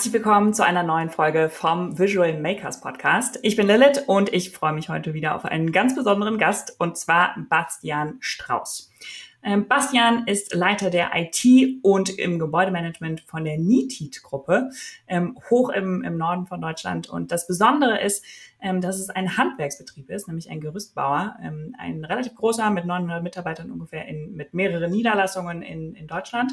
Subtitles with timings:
[0.00, 3.38] Herzlich willkommen zu einer neuen Folge vom Visual Makers Podcast.
[3.42, 6.96] Ich bin Lilith und ich freue mich heute wieder auf einen ganz besonderen Gast und
[6.96, 8.90] zwar Bastian Strauß.
[9.42, 11.44] Ähm, Bastian ist Leiter der IT
[11.82, 14.70] und im Gebäudemanagement von der NITIT-Gruppe,
[15.06, 17.10] ähm, hoch im, im Norden von Deutschland.
[17.10, 18.24] Und das Besondere ist,
[18.62, 21.36] ähm, dass es ein Handwerksbetrieb ist, nämlich ein Gerüstbauer,
[21.76, 26.52] ein relativ großer mit 900 Mitarbeitern ungefähr, in, mit mehreren Niederlassungen in, in Deutschland.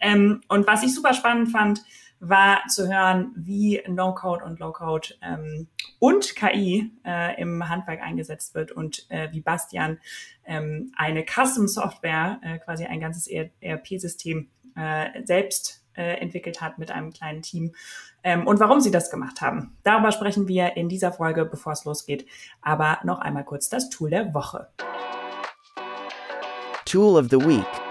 [0.00, 1.82] Und was ich super spannend fand,
[2.20, 5.68] war zu hören, wie No-Code und Low-Code ähm,
[5.98, 9.98] und KI äh, im Handwerk eingesetzt wird und äh, wie Bastian
[10.44, 17.12] ähm, eine Custom-Software, äh, quasi ein ganzes ERP-System äh, selbst äh, entwickelt hat mit einem
[17.12, 17.74] kleinen Team
[18.24, 19.76] ähm, und warum sie das gemacht haben.
[19.82, 22.26] Darüber sprechen wir in dieser Folge, bevor es losgeht.
[22.62, 24.68] Aber noch einmal kurz das Tool der Woche.
[26.84, 27.87] Tool of the Week.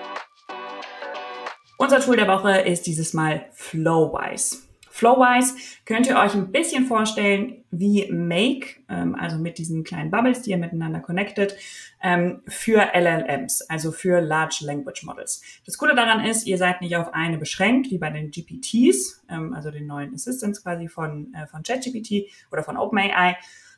[1.80, 4.58] Unser Tool der Woche ist dieses Mal Flowwise.
[4.90, 10.42] Flowwise könnt ihr euch ein bisschen vorstellen wie Make, ähm, also mit diesen kleinen Bubbles,
[10.42, 11.56] die ihr miteinander connected,
[12.02, 15.44] ähm, für LLMs, also für Large Language Models.
[15.68, 19.54] Das Coole daran ist, ihr seid nicht auf eine beschränkt, wie bei den GPTs, ähm,
[19.54, 23.38] also den neuen Assistants quasi von, äh, von ChatGPT oder von OpenAI,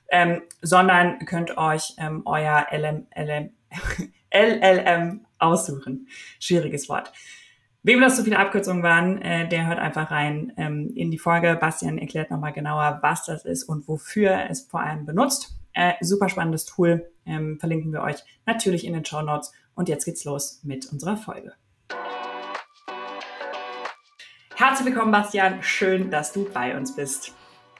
[0.10, 3.50] ähm, sondern könnt euch ähm, euer LM, LM,
[4.32, 6.08] LLM aussuchen.
[6.40, 7.12] Schwieriges Wort.
[7.82, 11.58] Wem das zu viele Abkürzungen waren, äh, der hört einfach rein ähm, in die Folge.
[11.60, 15.56] Bastian erklärt nochmal genauer, was das ist und wofür es vor allem benutzt.
[15.72, 19.54] Äh, super spannendes Tool, ähm, verlinken wir euch natürlich in den Show Notes.
[19.76, 21.54] Und jetzt geht's los mit unserer Folge.
[24.58, 25.64] Herzlich willkommen, Bastian.
[25.64, 27.34] Schön, dass du bei uns bist.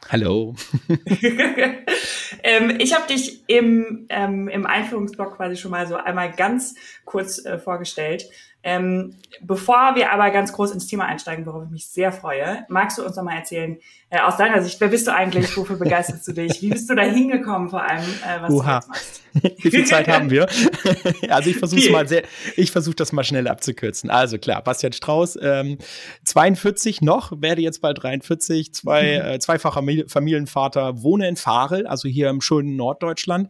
[0.08, 0.56] Hallo.
[2.44, 7.44] ähm, ich habe dich im, ähm, im Einführungsblog quasi schon mal so einmal ganz kurz
[7.44, 8.30] äh, vorgestellt.
[8.62, 12.98] Ähm, bevor wir aber ganz groß ins Thema einsteigen, worauf ich mich sehr freue, magst
[12.98, 13.78] du uns noch mal erzählen,
[14.10, 16.96] äh, aus deiner Sicht, wer bist du eigentlich, wofür begeisterst du dich, wie bist du
[16.96, 18.68] da hingekommen vor allem, äh, was Uha.
[18.68, 19.24] du jetzt machst?
[19.62, 20.48] Wie viel Zeit haben wir?
[21.30, 22.24] also ich versuche mal sehr,
[22.56, 24.10] ich versuche das mal schnell abzukürzen.
[24.10, 25.78] Also klar, Bastian Strauß, ähm,
[26.24, 29.30] 42 noch, werde jetzt bald 43, zwei, mhm.
[29.36, 33.50] äh, zweifacher Familienvater, wohne in Farel, also hier im schönen Norddeutschland,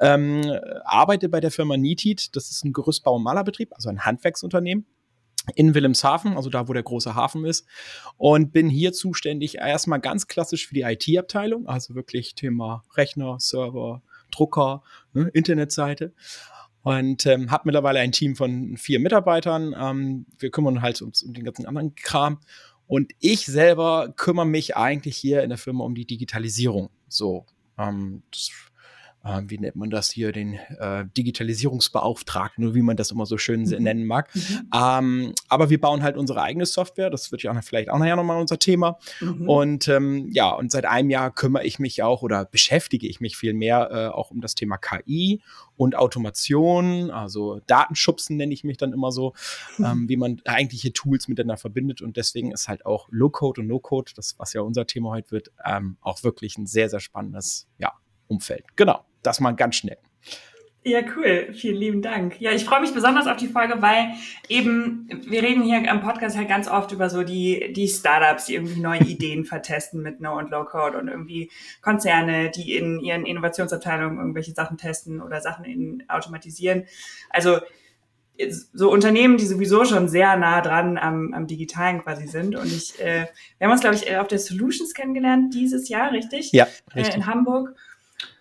[0.00, 0.50] ähm,
[0.84, 4.06] arbeite bei der Firma Nitit, das ist ein Gerüstbau- und Malerbetrieb, also ein
[4.48, 4.86] Handwerksunternehmen
[5.54, 7.66] in Wilhelmshaven, also da, wo der große Hafen ist.
[8.18, 14.02] Und bin hier zuständig erstmal ganz klassisch für die IT-Abteilung, also wirklich Thema Rechner, Server,
[14.30, 14.82] Drucker,
[15.14, 16.12] ne, Internetseite.
[16.82, 19.74] Und ähm, habe mittlerweile ein Team von vier Mitarbeitern.
[19.78, 22.40] Ähm, wir kümmern halt um, um den ganzen anderen Kram.
[22.86, 26.90] Und ich selber kümmere mich eigentlich hier in der Firma um die Digitalisierung.
[27.08, 27.46] So,
[27.78, 28.50] ähm, das
[29.28, 33.38] äh, wie nennt man das hier, den äh, Digitalisierungsbeauftragten, nur wie man das immer so
[33.38, 33.82] schön mhm.
[33.82, 34.34] nennen mag.
[34.34, 34.70] Mhm.
[34.74, 38.16] Ähm, aber wir bauen halt unsere eigene Software, das wird ja auch vielleicht auch nachher
[38.16, 38.98] nochmal unser Thema.
[39.20, 39.48] Mhm.
[39.48, 43.36] Und ähm, ja, und seit einem Jahr kümmere ich mich auch oder beschäftige ich mich
[43.36, 45.40] viel mehr äh, auch um das Thema KI
[45.76, 49.32] und Automation, also Datenschubsen nenne ich mich dann immer so,
[49.78, 49.84] mhm.
[49.84, 52.02] ähm, wie man eigentliche Tools miteinander verbindet.
[52.02, 55.52] Und deswegen ist halt auch Low-Code und No-Code, das was ja unser Thema heute wird,
[55.64, 57.92] ähm, auch wirklich ein sehr, sehr spannendes ja,
[58.26, 58.64] Umfeld.
[58.76, 59.98] Genau das mal ganz schnell.
[60.84, 61.52] Ja, cool.
[61.52, 62.40] Vielen lieben Dank.
[62.40, 64.12] Ja, ich freue mich besonders auf die Folge, weil
[64.48, 68.54] eben, wir reden hier am Podcast halt ganz oft über so die, die Startups, die
[68.54, 71.50] irgendwie neue Ideen vertesten mit No- und Low-Code und irgendwie
[71.82, 76.86] Konzerne, die in ihren Innovationsabteilungen irgendwelche Sachen testen oder Sachen in, automatisieren.
[77.28, 77.58] Also,
[78.72, 82.54] so Unternehmen, die sowieso schon sehr nah dran am, am Digitalen quasi sind.
[82.54, 83.26] Und ich, äh,
[83.58, 86.52] wir haben uns, glaube ich, auf der Solutions kennengelernt dieses Jahr, richtig?
[86.52, 87.14] Ja, richtig.
[87.14, 87.74] Äh, in Hamburg.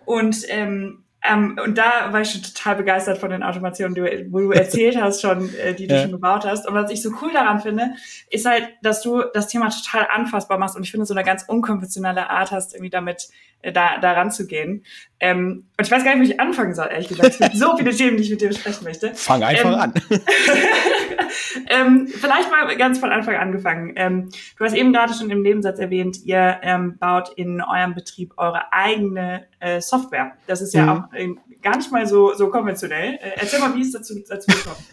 [0.08, 4.40] Und ähm, ähm, und da war ich schon total begeistert von den Automationen, die, wo
[4.40, 6.04] du erzählt hast schon, äh, die du ja.
[6.04, 6.68] schon gebaut hast.
[6.68, 7.96] Und was ich so cool daran finde,
[8.30, 11.44] ist halt, dass du das Thema total anfassbar machst und ich finde so eine ganz
[11.44, 13.28] unkonventionelle Art hast, irgendwie damit
[13.62, 14.86] äh, da, da ranzugehen.
[15.20, 17.30] Ähm, und ich weiß gar nicht, wo ich anfangen soll, ehrlich gesagt.
[17.30, 19.16] Es gibt so viele Themen, die ich mit dir besprechen möchte.
[19.16, 19.94] Fang einfach ähm, an.
[21.70, 23.94] ähm, vielleicht mal ganz von Anfang angefangen.
[23.96, 28.34] Ähm, du hast eben gerade schon im Nebensatz erwähnt, ihr ähm, baut in eurem Betrieb
[28.38, 30.34] eure eigene äh, Software.
[30.46, 30.90] Das ist ja mhm.
[30.90, 31.30] auch äh,
[31.64, 33.16] gar nicht mal so, so konventionell.
[33.16, 34.86] Äh, erzähl mal, wie es dazu, dazu gekommen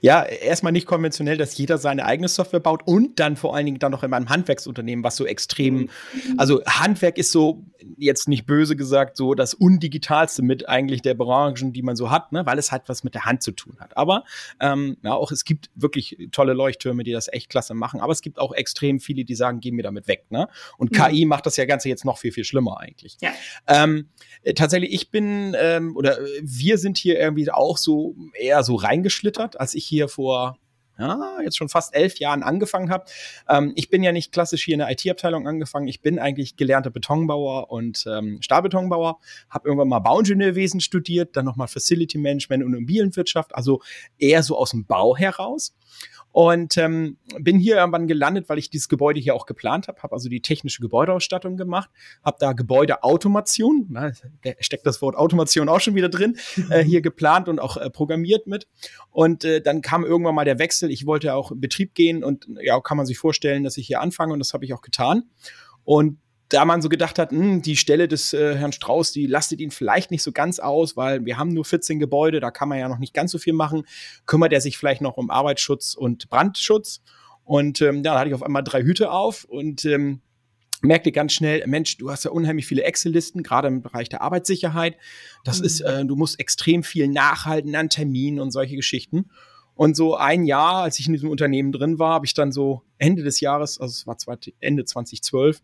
[0.00, 3.78] ja, erstmal nicht konventionell, dass jeder seine eigene Software baut und dann vor allen Dingen
[3.78, 5.90] dann noch in einem Handwerksunternehmen, was so extrem, mhm.
[6.36, 7.64] also Handwerk ist so,
[7.96, 12.32] jetzt nicht böse gesagt, so das undigitalste mit eigentlich der Branchen, die man so hat,
[12.32, 13.96] ne, weil es halt was mit der Hand zu tun hat.
[13.96, 14.24] Aber
[14.60, 18.22] ähm, ja, auch es gibt wirklich tolle Leuchttürme, die das echt klasse machen, aber es
[18.22, 20.24] gibt auch extrem viele, die sagen, geh mir damit weg.
[20.30, 20.48] Ne?
[20.78, 20.96] Und mhm.
[20.96, 23.16] KI macht das ja Ganze jetzt noch viel, viel schlimmer eigentlich.
[23.20, 23.32] Ja.
[23.66, 24.08] Ähm,
[24.42, 29.60] äh, tatsächlich, ich bin ähm, oder wir sind hier irgendwie auch so eher so reingeschlittert
[29.64, 30.58] als ich hier vor
[30.98, 33.06] ja, jetzt schon fast elf Jahren angefangen habe.
[33.48, 35.88] Ähm, ich bin ja nicht klassisch hier in der IT-Abteilung angefangen.
[35.88, 39.18] Ich bin eigentlich gelernter Betonbauer und ähm, Stahlbetonbauer.
[39.48, 43.80] Habe irgendwann mal Bauingenieurwesen studiert, dann nochmal Facility Management und Immobilienwirtschaft, also
[44.18, 45.74] eher so aus dem Bau heraus.
[46.34, 50.14] Und ähm, bin hier irgendwann gelandet, weil ich dieses Gebäude hier auch geplant habe, habe
[50.14, 51.88] also die technische Gebäudeausstattung gemacht,
[52.24, 54.10] habe da Gebäudeautomation, na,
[54.42, 56.36] da steckt das Wort Automation auch schon wieder drin,
[56.70, 58.66] äh, hier geplant und auch äh, programmiert mit.
[59.12, 60.90] Und äh, dann kam irgendwann mal der Wechsel.
[60.90, 64.00] Ich wollte auch in Betrieb gehen und ja, kann man sich vorstellen, dass ich hier
[64.00, 65.30] anfange und das habe ich auch getan.
[65.84, 66.18] Und
[66.48, 69.60] da man so gedacht hat, mh, hm, die Stelle des äh, Herrn Strauß, die lastet
[69.60, 72.78] ihn vielleicht nicht so ganz aus, weil wir haben nur 14 Gebäude, da kann man
[72.78, 73.84] ja noch nicht ganz so viel machen.
[74.26, 77.00] Kümmert er sich vielleicht noch um Arbeitsschutz und Brandschutz?
[77.44, 80.20] Und ähm, ja, da hatte ich auf einmal drei Hüte auf und ähm,
[80.82, 84.96] merkte ganz schnell, Mensch, du hast ja unheimlich viele Excel-Listen, gerade im Bereich der Arbeitssicherheit.
[85.44, 85.64] Das mhm.
[85.64, 89.30] ist, äh, du musst extrem viel nachhalten an Terminen und solche Geschichten.
[89.74, 92.82] Und so ein Jahr, als ich in diesem Unternehmen drin war, habe ich dann so
[92.98, 95.60] Ende des Jahres, also es war Ende 2012,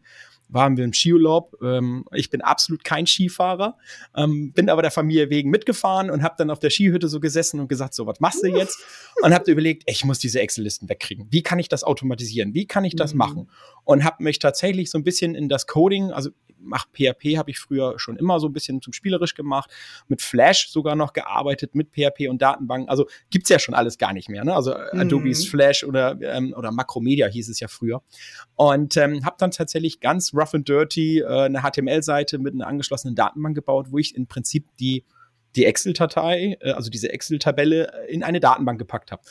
[0.52, 1.56] waren wir im Skiurlaub.
[1.62, 3.76] Ähm, ich bin absolut kein Skifahrer,
[4.16, 7.60] ähm, bin aber der Familie wegen mitgefahren und habe dann auf der Skihütte so gesessen
[7.60, 8.78] und gesagt, so, was machst du jetzt?
[9.22, 11.26] Und habe überlegt, ich muss diese Excel-Listen wegkriegen.
[11.30, 12.54] Wie kann ich das automatisieren?
[12.54, 13.18] Wie kann ich das mhm.
[13.18, 13.50] machen?
[13.84, 16.30] Und habe mich tatsächlich so ein bisschen in das Coding, also
[16.62, 19.70] mach PHP habe ich früher schon immer so ein bisschen zum spielerisch gemacht,
[20.08, 22.88] mit Flash sogar noch gearbeitet, mit PHP und Datenbanken.
[22.88, 24.44] Also gibt's ja schon alles gar nicht mehr.
[24.44, 24.54] Ne?
[24.54, 25.00] Also mhm.
[25.00, 28.02] Adobe's Flash oder, ähm, oder Macromedia hieß es ja früher.
[28.54, 33.14] Und ähm, habe dann tatsächlich ganz rough and dirty äh, eine HTML-Seite mit einer angeschlossenen
[33.14, 35.04] Datenbank gebaut, wo ich im Prinzip die
[35.56, 39.22] die Excel-Datei, äh, also diese Excel-Tabelle äh, in eine Datenbank gepackt habe.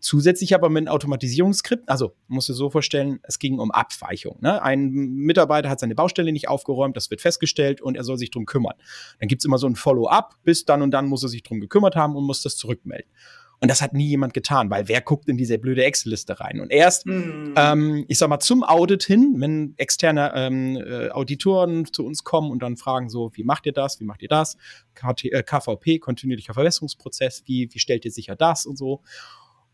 [0.00, 4.36] Zusätzlich aber mit einem Automatisierungsskript, also musst du so vorstellen, es ging um Abweichung.
[4.40, 4.62] Ne?
[4.62, 8.44] Ein Mitarbeiter hat seine Baustelle nicht aufgeräumt, das wird festgestellt und er soll sich drum
[8.44, 8.74] kümmern.
[9.18, 11.96] Dann gibt's immer so ein Follow-up, bis dann und dann muss er sich drum gekümmert
[11.96, 13.10] haben und muss das zurückmelden.
[13.60, 16.60] Und das hat nie jemand getan, weil wer guckt in diese blöde Excel-Liste rein?
[16.60, 17.54] Und erst, mhm.
[17.56, 22.50] ähm, ich sag mal, zum Audit hin, wenn externe ähm, äh, Auditoren zu uns kommen
[22.50, 24.56] und dann fragen so, wie macht ihr das, wie macht ihr das?
[24.94, 29.02] KT, äh, KVP, kontinuierlicher Verbesserungsprozess, wie, wie stellt ihr sicher das und so?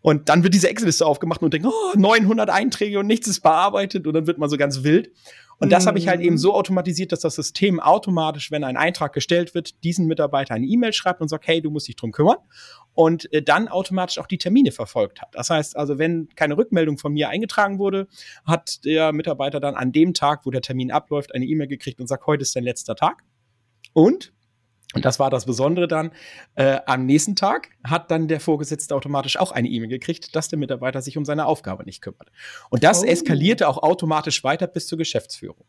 [0.03, 4.07] Und dann wird diese Excel-Liste aufgemacht und denkt, oh, 900 Einträge und nichts ist bearbeitet
[4.07, 5.11] und dann wird man so ganz wild.
[5.61, 6.39] Und das habe ich halt eben mhm.
[6.39, 10.95] so automatisiert, dass das System automatisch, wenn ein Eintrag gestellt wird, diesen Mitarbeiter eine E-Mail
[10.95, 12.39] schreibt und sagt, hey, du musst dich drum kümmern.
[12.95, 15.29] Und äh, dann automatisch auch die Termine verfolgt hat.
[15.33, 18.09] Das heißt also, wenn keine Rückmeldung von mir eingetragen wurde,
[18.47, 22.07] hat der Mitarbeiter dann an dem Tag, wo der Termin abläuft, eine E-Mail gekriegt und
[22.07, 23.23] sagt, heute ist dein letzter Tag.
[23.93, 24.33] Und
[24.95, 26.11] und das war das Besondere dann.
[26.57, 30.59] Äh, am nächsten Tag hat dann der Vorgesetzte automatisch auch eine E-Mail gekriegt, dass der
[30.59, 32.31] Mitarbeiter sich um seine Aufgabe nicht kümmert.
[32.71, 33.07] Und das oh.
[33.07, 35.65] eskalierte auch automatisch weiter bis zur Geschäftsführung.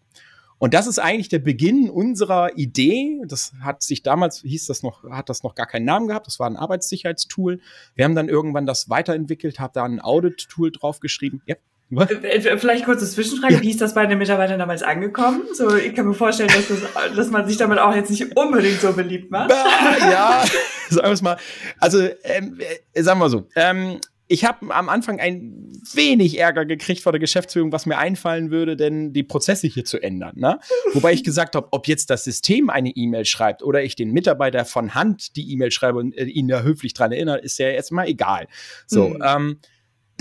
[0.58, 3.20] Und das ist eigentlich der Beginn unserer Idee.
[3.26, 6.28] Das hat sich damals, hieß das noch, hat das noch gar keinen Namen gehabt.
[6.28, 7.60] Das war ein Arbeitssicherheitstool.
[7.96, 11.42] Wir haben dann irgendwann das weiterentwickelt, habe da ein Audit-Tool draufgeschrieben.
[11.48, 11.56] Ja.
[11.92, 12.10] Was?
[12.10, 13.62] Äh, äh, vielleicht kurz das Zwischenfrage, ja.
[13.62, 15.44] wie ist das bei den Mitarbeitern damals angekommen?
[15.54, 18.80] So, ich kann mir vorstellen, dass, das, dass man sich damit auch jetzt nicht unbedingt
[18.80, 19.52] so beliebt macht.
[19.52, 20.44] Ja,
[20.90, 21.38] sagen wir es mal.
[21.80, 22.60] Also, ähm,
[22.94, 24.00] äh, sagen wir so, ähm,
[24.32, 28.78] ich habe am Anfang ein wenig Ärger gekriegt vor der Geschäftsführung, was mir einfallen würde,
[28.78, 30.36] denn die Prozesse hier zu ändern.
[30.38, 30.58] Ne?
[30.94, 34.64] Wobei ich gesagt habe, ob jetzt das System eine E-Mail schreibt oder ich den Mitarbeiter
[34.64, 38.08] von Hand die E-Mail schreibe und ihn da höflich dran erinnere, ist ja jetzt mal
[38.08, 38.48] egal.
[38.88, 39.24] So, mhm.
[39.26, 39.60] ähm,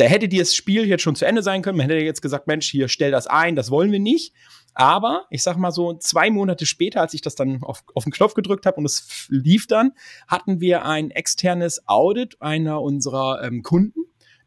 [0.00, 1.76] da hätte das Spiel jetzt schon zu Ende sein können.
[1.76, 4.32] Man hätte jetzt gesagt, Mensch, hier stell das ein, das wollen wir nicht.
[4.72, 8.12] Aber ich sag mal so, zwei Monate später, als ich das dann auf, auf den
[8.12, 9.92] Knopf gedrückt habe und es lief dann,
[10.26, 14.00] hatten wir ein externes Audit einer unserer ähm, Kunden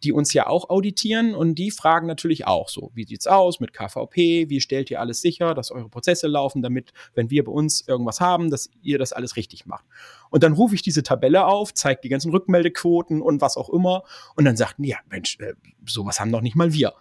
[0.04, 3.74] die uns ja auch auditieren und die fragen natürlich auch so, wie sieht's aus mit
[3.74, 7.88] KVP, wie stellt ihr alles sicher, dass eure Prozesse laufen, damit, wenn wir bei uns
[7.88, 9.86] irgendwas haben, dass ihr das alles richtig macht.
[10.30, 14.04] Und dann rufe ich diese Tabelle auf, zeige die ganzen Rückmeldequoten und was auch immer
[14.36, 15.54] und dann sagten die, ja, Mensch, äh,
[15.86, 16.94] sowas haben doch nicht mal wir.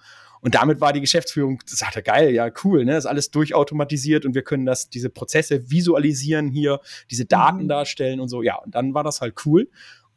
[0.42, 4.42] Und damit war die Geschäftsführung, sagte, geil, ja, cool, ne, ist alles durchautomatisiert und wir
[4.42, 6.80] können das, diese Prozesse visualisieren hier,
[7.12, 7.68] diese Daten mhm.
[7.68, 8.42] darstellen und so.
[8.42, 9.70] Ja, und dann war das halt cool.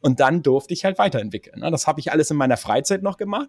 [0.06, 1.58] Und dann durfte ich halt weiterentwickeln.
[1.58, 1.70] Ne?
[1.72, 3.48] Das habe ich alles in meiner Freizeit noch gemacht.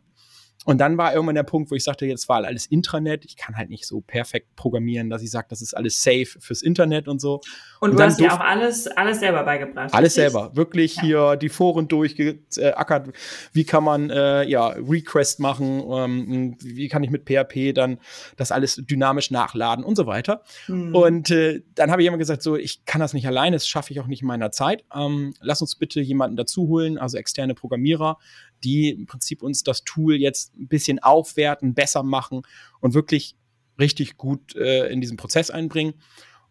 [0.65, 3.23] Und dann war irgendwann der Punkt, wo ich sagte, jetzt war alles Intranet.
[3.23, 6.61] Ich kann halt nicht so perfekt programmieren, dass ich sage, das ist alles safe fürs
[6.61, 7.41] Internet und so.
[7.79, 9.93] Und, und du hast dir auch alles, alles selber beigebracht.
[9.93, 10.33] Alles richtig?
[10.33, 10.55] selber.
[10.55, 11.01] Wirklich ja.
[11.03, 13.09] hier die Foren durchgeackert.
[13.53, 15.83] Wie kann man, äh, ja, Request machen?
[15.89, 17.99] Ähm, wie kann ich mit PHP dann
[18.35, 20.41] das alles dynamisch nachladen und so weiter.
[20.67, 20.95] Mhm.
[20.95, 23.93] Und äh, dann habe ich immer gesagt, so, ich kann das nicht alleine, das schaffe
[23.93, 24.83] ich auch nicht in meiner Zeit.
[24.93, 28.17] Ähm, lass uns bitte jemanden dazu holen, also externe Programmierer,
[28.63, 32.41] die im Prinzip uns das Tool jetzt ein bisschen aufwerten, besser machen
[32.79, 33.35] und wirklich
[33.79, 35.93] richtig gut äh, in diesen Prozess einbringen.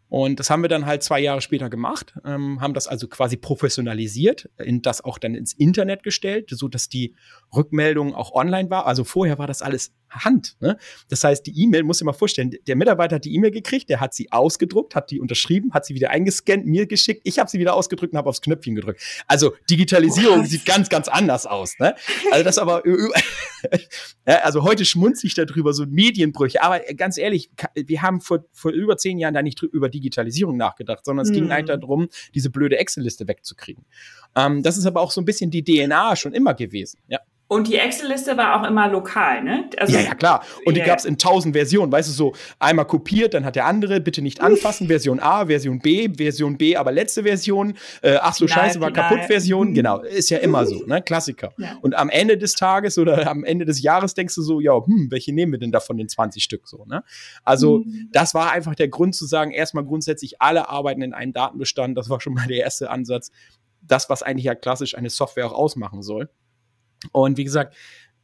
[0.08, 3.36] Und das haben wir dann halt zwei Jahre später gemacht, ähm, haben das also quasi
[3.36, 7.16] professionalisiert, in das auch dann ins Internet gestellt, so dass die
[7.54, 8.86] Rückmeldung auch online war.
[8.86, 10.56] Also vorher war das alles Hand.
[10.60, 10.76] Ne?
[11.08, 14.00] Das heißt, die E-Mail, muss ich mal vorstellen, der Mitarbeiter hat die E-Mail gekriegt, der
[14.00, 17.58] hat sie ausgedruckt, hat die unterschrieben, hat sie wieder eingescannt, mir geschickt, ich habe sie
[17.58, 19.00] wieder ausgedrückt und habe aufs Knöpfchen gedrückt.
[19.26, 20.50] Also Digitalisierung Was?
[20.50, 21.78] sieht ganz, ganz anders aus.
[21.78, 21.94] Ne?
[22.30, 22.82] Also das aber,
[24.24, 26.62] also heute schmunze ich darüber, so Medienbrüche.
[26.62, 31.04] Aber ganz ehrlich, wir haben vor, vor über zehn Jahren da nicht über Digitalisierung nachgedacht,
[31.04, 33.84] sondern es ging halt darum, diese blöde Excel-Liste wegzukriegen.
[34.34, 37.00] Ähm, das ist aber auch so ein bisschen die DNA schon immer gewesen.
[37.08, 37.20] Ja.
[37.48, 39.70] Und die Excel-Liste war auch immer lokal, ne?
[39.76, 40.42] Also, ja, ja, klar.
[40.64, 41.92] Und die ja, gab es in tausend Versionen.
[41.92, 45.78] Weißt du, so einmal kopiert, dann hat der andere, bitte nicht anfassen, Version A, Version
[45.78, 47.74] B, Version B, aber letzte Version.
[48.02, 49.10] Äh, ach so, final, scheiße, war final.
[49.10, 49.70] kaputt Version.
[49.70, 49.74] Mhm.
[49.74, 51.00] Genau, ist ja immer so, ne?
[51.02, 51.52] Klassiker.
[51.56, 51.78] Ja.
[51.82, 55.08] Und am Ende des Tages oder am Ende des Jahres denkst du so, ja, hm,
[55.10, 57.04] welche nehmen wir denn davon den 20 Stück so, ne?
[57.44, 58.08] Also, mhm.
[58.10, 61.96] das war einfach der Grund zu sagen, erstmal grundsätzlich alle arbeiten in einem Datenbestand.
[61.96, 63.30] Das war schon mal der erste Ansatz.
[63.82, 66.28] Das, was eigentlich ja klassisch eine Software auch ausmachen soll.
[67.12, 67.74] Und wie gesagt,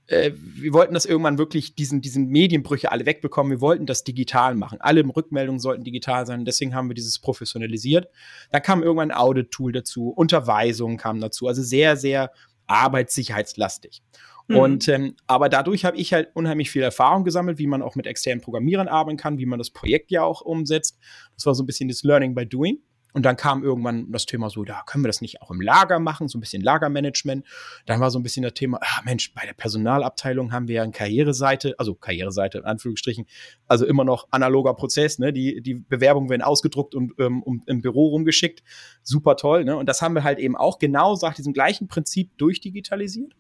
[0.06, 3.50] äh, wir wollten das irgendwann wirklich diesen, diesen Medienbrüche alle wegbekommen.
[3.50, 4.80] Wir wollten das digital machen.
[4.80, 6.44] Alle Rückmeldungen sollten digital sein.
[6.44, 8.08] Deswegen haben wir dieses professionalisiert.
[8.50, 11.46] Dann kam irgendwann ein Audit-Tool dazu, Unterweisungen kamen dazu.
[11.46, 12.32] Also sehr, sehr
[12.66, 14.02] arbeitssicherheitslastig.
[14.48, 14.56] Mhm.
[14.56, 18.06] Und ähm, aber dadurch habe ich halt unheimlich viel Erfahrung gesammelt, wie man auch mit
[18.06, 20.98] externen Programmierern arbeiten kann, wie man das Projekt ja auch umsetzt.
[21.34, 22.78] Das war so ein bisschen das Learning by Doing.
[23.12, 25.98] Und dann kam irgendwann das Thema so, da können wir das nicht auch im Lager
[25.98, 27.46] machen, so ein bisschen Lagermanagement.
[27.86, 30.82] Dann war so ein bisschen das Thema, ach Mensch, bei der Personalabteilung haben wir ja
[30.82, 33.26] eine Karriereseite, also Karriereseite in Anführungsstrichen,
[33.68, 35.32] also immer noch analoger Prozess, ne?
[35.32, 38.62] Die, die Bewerbungen werden ausgedruckt und ähm, um, im Büro rumgeschickt.
[39.02, 39.76] Super toll, ne?
[39.76, 43.34] Und das haben wir halt eben auch genau nach diesem gleichen Prinzip durchdigitalisiert.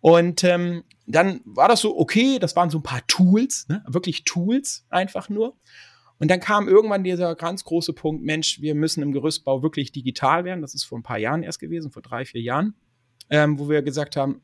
[0.00, 3.84] Und ähm, dann war das so, okay, das waren so ein paar Tools, ne?
[3.86, 5.56] wirklich Tools einfach nur.
[6.18, 10.44] Und dann kam irgendwann dieser ganz große Punkt, Mensch, wir müssen im Gerüstbau wirklich digital
[10.44, 10.62] werden.
[10.62, 12.74] Das ist vor ein paar Jahren erst gewesen, vor drei, vier Jahren,
[13.30, 14.42] ähm, wo wir gesagt haben,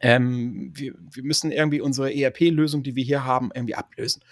[0.00, 4.22] ähm, wir, wir müssen irgendwie unsere ERP-Lösung, die wir hier haben, irgendwie ablösen.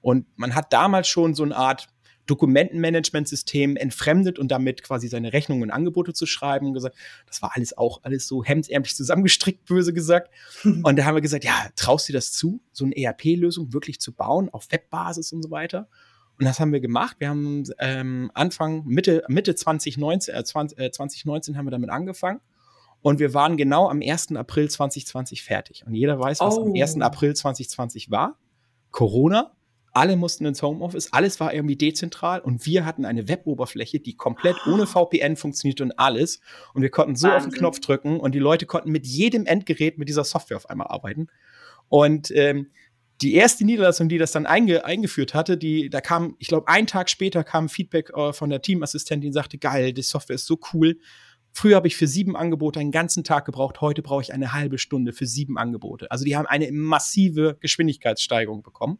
[0.00, 1.88] Und man hat damals schon so eine Art
[2.28, 7.52] Dokumentenmanagementsystem entfremdet und damit quasi seine Rechnungen und Angebote zu schreiben und gesagt, das war
[7.54, 10.30] alles auch alles so hemdsärmlich zusammengestrickt, böse gesagt.
[10.64, 14.12] und da haben wir gesagt, ja, traust du das zu, so eine ERP-Lösung wirklich zu
[14.12, 15.88] bauen auf Webbasis und so weiter?
[16.38, 17.16] Und das haben wir gemacht.
[17.18, 22.40] Wir haben ähm, Anfang, Mitte, Mitte 2019, äh, 20, äh, 2019 haben wir damit angefangen.
[23.00, 24.36] Und wir waren genau am 1.
[24.36, 25.84] April 2020 fertig.
[25.86, 26.62] Und jeder weiß, was oh.
[26.62, 27.00] am 1.
[27.00, 28.38] April 2020 war.
[28.90, 29.52] Corona.
[29.92, 31.12] Alle mussten ins Homeoffice.
[31.12, 32.40] Alles war irgendwie dezentral.
[32.40, 34.72] Und wir hatten eine Weboberfläche, die komplett oh.
[34.72, 36.40] ohne VPN funktionierte und alles.
[36.72, 37.48] Und wir konnten so Wahnsinn.
[37.48, 38.20] auf den Knopf drücken.
[38.20, 41.28] Und die Leute konnten mit jedem Endgerät mit dieser Software auf einmal arbeiten.
[41.88, 42.70] Und ähm,
[43.20, 46.86] die erste Niederlassung, die das dann einge eingeführt hatte, die, da kam, ich glaube, einen
[46.86, 50.98] Tag später kam Feedback äh, von der Teamassistentin, sagte, geil, die Software ist so cool.
[51.52, 54.78] Früher habe ich für sieben Angebote einen ganzen Tag gebraucht, heute brauche ich eine halbe
[54.78, 56.10] Stunde für sieben Angebote.
[56.10, 58.98] Also die haben eine massive Geschwindigkeitssteigerung bekommen.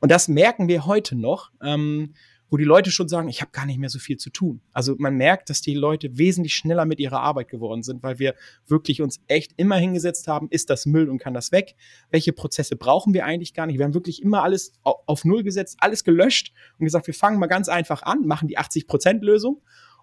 [0.00, 1.50] Und das merken wir heute noch.
[1.62, 2.14] Ähm,
[2.50, 4.60] wo die Leute schon sagen, ich habe gar nicht mehr so viel zu tun.
[4.72, 8.34] Also man merkt, dass die Leute wesentlich schneller mit ihrer Arbeit geworden sind, weil wir
[8.66, 11.76] wirklich uns echt immer hingesetzt haben, ist das Müll und kann das weg?
[12.10, 13.78] Welche Prozesse brauchen wir eigentlich gar nicht?
[13.78, 17.46] Wir haben wirklich immer alles auf Null gesetzt, alles gelöscht und gesagt, wir fangen mal
[17.46, 19.62] ganz einfach an, machen die 80%-Lösung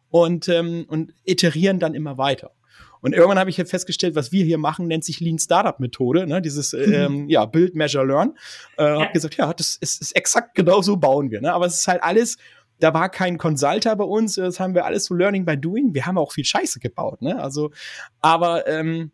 [0.10, 2.52] und, ähm, und iterieren dann immer weiter.
[3.08, 6.28] Und irgendwann habe ich halt festgestellt, was wir hier machen, nennt sich Lean Startup Methode,
[6.28, 6.42] ne?
[6.42, 6.94] dieses mhm.
[6.94, 8.36] ähm, ja, Build, Measure, Learn.
[8.78, 9.00] Äh, ja.
[9.02, 11.42] Habe gesagt, ja, das ist, ist exakt genau so bauen wir.
[11.42, 11.54] Ne?
[11.54, 12.38] Aber es ist halt alles
[12.80, 15.96] da war kein Consulter bei uns, das haben wir alles so Learning by Doing.
[15.96, 17.42] Wir haben auch viel Scheiße gebaut, ne?
[17.42, 17.72] Also,
[18.22, 19.12] aber ähm,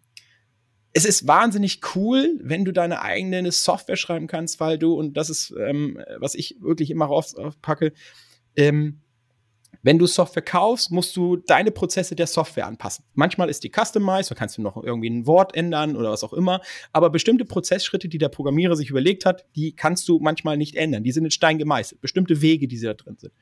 [0.93, 5.29] es ist wahnsinnig cool, wenn du deine eigene Software schreiben kannst, weil du, und das
[5.29, 7.93] ist, ähm, was ich wirklich immer aufpacke,
[8.55, 9.01] ähm,
[9.83, 13.05] wenn du Software kaufst, musst du deine Prozesse der Software anpassen.
[13.13, 16.33] Manchmal ist die customized, da kannst du noch irgendwie ein Wort ändern oder was auch
[16.33, 16.61] immer.
[16.93, 21.03] Aber bestimmte Prozessschritte, die der Programmierer sich überlegt hat, die kannst du manchmal nicht ändern.
[21.03, 21.99] Die sind in Stein gemeißelt.
[21.99, 23.33] Bestimmte Wege, die da drin sind.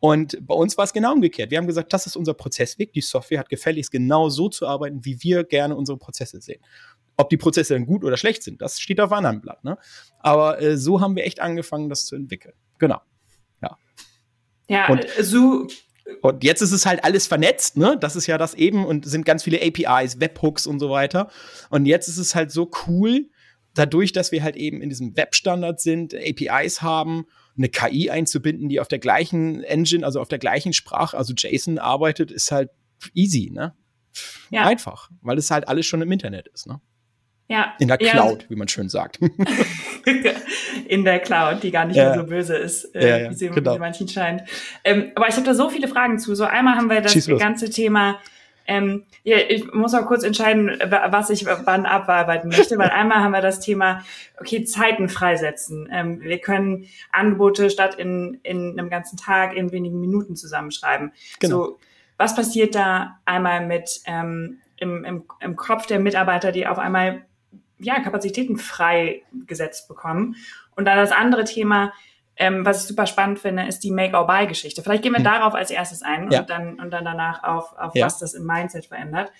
[0.00, 1.50] Und bei uns war es genau umgekehrt.
[1.50, 2.92] Wir haben gesagt, das ist unser Prozessweg.
[2.92, 6.62] Die Software hat gefälligst genau so zu arbeiten, wie wir gerne unsere Prozesse sehen.
[7.16, 9.64] Ob die Prozesse dann gut oder schlecht sind, das steht auf einem anderen Blatt.
[9.64, 9.76] Ne?
[10.18, 12.54] Aber äh, so haben wir echt angefangen, das zu entwickeln.
[12.78, 13.00] Genau.
[14.70, 15.66] Ja, und, äh, so.
[16.22, 17.96] Und jetzt ist es halt alles vernetzt, ne?
[18.00, 21.28] Das ist ja das eben und sind ganz viele APIs, Webhooks und so weiter.
[21.70, 23.28] Und jetzt ist es halt so cool,
[23.74, 28.80] dadurch, dass wir halt eben in diesem Webstandard sind, APIs haben, eine KI einzubinden, die
[28.80, 32.70] auf der gleichen Engine, also auf der gleichen Sprache, also JSON arbeitet, ist halt
[33.12, 33.74] easy, ne?
[34.50, 34.66] Ja.
[34.66, 36.80] Einfach, weil es halt alles schon im Internet ist, ne?
[37.50, 37.74] Ja.
[37.80, 38.50] In der Cloud, ja.
[38.50, 39.18] wie man schön sagt.
[40.86, 42.10] in der Cloud, die gar nicht ja.
[42.10, 43.76] mehr so böse ist, äh, wie sie genau.
[43.76, 44.42] manchen scheint.
[44.84, 46.36] Ähm, aber ich habe da so viele Fragen zu.
[46.36, 48.20] So einmal haben wir das ganze Thema
[48.66, 50.78] ähm, ja, ich muss mal kurz entscheiden,
[51.08, 54.04] was ich wann abarbeiten möchte, weil einmal haben wir das Thema,
[54.38, 55.88] okay, Zeiten freisetzen.
[55.90, 61.10] Ähm, wir können Angebote statt in, in einem ganzen Tag in wenigen Minuten zusammenschreiben.
[61.40, 61.64] Genau.
[61.64, 61.78] So,
[62.16, 67.22] was passiert da einmal mit ähm, im, im, im Kopf der Mitarbeiter, die auf einmal
[67.80, 70.36] ja, Kapazitäten freigesetzt bekommen?
[70.76, 71.92] Und dann das andere Thema,
[72.36, 74.82] ähm, was ich super spannend finde, ist die Make-or-Buy-Geschichte.
[74.82, 75.24] Vielleicht gehen wir hm.
[75.24, 76.40] darauf als erstes ein ja.
[76.40, 78.06] und, dann, und dann danach auf, auf ja.
[78.06, 79.32] was das im Mindset verändert.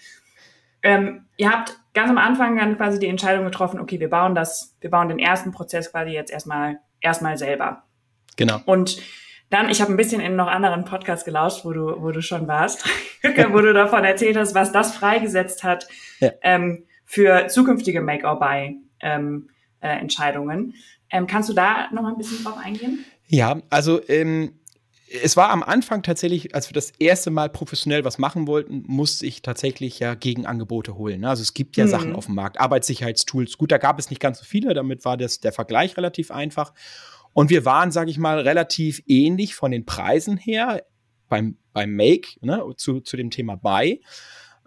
[0.83, 4.77] Ähm, ihr habt ganz am Anfang dann quasi die Entscheidung getroffen, okay, wir bauen das,
[4.81, 7.85] wir bauen den ersten Prozess quasi jetzt erstmal, erstmal selber.
[8.37, 8.61] Genau.
[8.65, 8.99] Und
[9.51, 12.47] dann, ich habe ein bisschen in noch anderen Podcasts gelauscht, wo du, wo du schon
[12.49, 12.85] warst,
[13.23, 15.89] wo du davon erzählt hast, was das freigesetzt hat
[16.21, 16.31] ja.
[16.43, 20.59] ähm, für zukünftige Make-or-Buy-Entscheidungen.
[20.59, 20.75] Ähm,
[21.11, 23.05] äh, ähm, kannst du da noch mal ein bisschen drauf eingehen?
[23.27, 24.61] Ja, also ähm,
[25.25, 29.27] es war am Anfang tatsächlich, als wir das erste Mal professionell was machen wollten, musste
[29.27, 31.23] ich tatsächlich ja Gegenangebote holen.
[31.23, 31.29] Ne?
[31.29, 31.91] Also es gibt ja mhm.
[31.91, 33.59] Sachen auf dem Markt, Arbeitssicherheitstools.
[33.59, 36.73] Gut, da gab es nicht ganz so viele, damit war das der Vergleich relativ einfach.
[37.33, 40.85] Und wir waren, sage ich mal, relativ ähnlich von den Preisen her
[41.29, 44.01] beim, beim Make ne, zu, zu dem Thema Buy.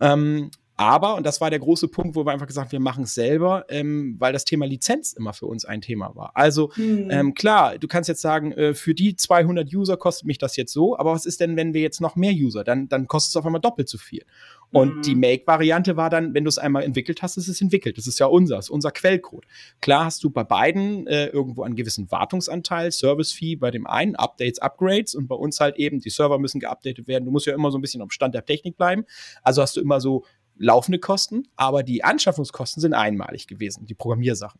[0.01, 3.03] Ähm, aber, und das war der große Punkt, wo wir einfach gesagt haben, wir machen
[3.03, 6.31] es selber, ähm, weil das Thema Lizenz immer für uns ein Thema war.
[6.35, 7.09] Also mhm.
[7.11, 10.73] ähm, klar, du kannst jetzt sagen, äh, für die 200 User kostet mich das jetzt
[10.73, 12.63] so, aber was ist denn, wenn wir jetzt noch mehr User?
[12.63, 14.25] Dann, dann kostet es auf einmal doppelt so viel.
[14.71, 15.01] Und mhm.
[15.03, 17.99] die Make-Variante war dann, wenn du es einmal entwickelt hast, ist es entwickelt.
[17.99, 19.45] Das ist ja unser, ist unser Quellcode.
[19.81, 24.57] Klar hast du bei beiden äh, irgendwo einen gewissen Wartungsanteil, Service-Fee bei dem einen, Updates,
[24.57, 27.25] Upgrades und bei uns halt eben, die Server müssen geupdatet werden.
[27.25, 29.05] Du musst ja immer so ein bisschen am Stand der Technik bleiben.
[29.43, 30.25] Also hast du immer so
[30.57, 34.59] laufende Kosten, aber die Anschaffungskosten sind einmalig gewesen, die Programmiersachen.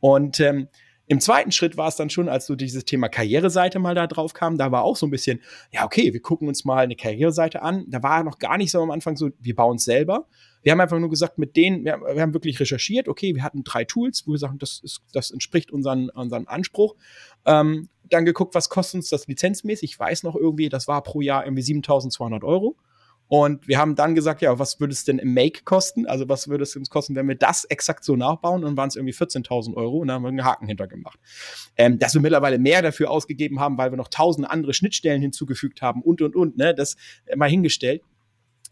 [0.00, 0.68] Und ähm,
[1.10, 4.32] im zweiten Schritt war es dann schon, als so dieses Thema Karriereseite mal da drauf
[4.32, 5.40] kam, da war auch so ein bisschen,
[5.72, 7.84] ja, okay, wir gucken uns mal eine Karriereseite an.
[7.88, 10.28] Da war noch gar nicht so am Anfang so, wir bauen es selber.
[10.62, 13.64] Wir haben einfach nur gesagt, mit denen, wir, wir, haben wirklich recherchiert, okay, wir hatten
[13.64, 16.94] drei Tools, wo wir sagen, das, ist, das entspricht unseren, unseren Anspruch.
[17.44, 19.90] Ähm, dann geguckt, was kostet uns das lizenzmäßig.
[19.90, 22.76] Ich weiß noch irgendwie, das war pro Jahr irgendwie 7200 Euro.
[23.32, 26.04] Und wir haben dann gesagt, ja, was würde es denn im Make kosten?
[26.04, 28.64] Also was würde es uns kosten, wenn wir das exakt so nachbauen?
[28.64, 31.16] Und waren es irgendwie 14.000 Euro und dann haben wir einen Haken hintergemacht.
[31.76, 35.80] Ähm, dass wir mittlerweile mehr dafür ausgegeben haben, weil wir noch tausend andere Schnittstellen hinzugefügt
[35.80, 36.96] haben und, und, und, ne, das
[37.36, 38.02] mal hingestellt.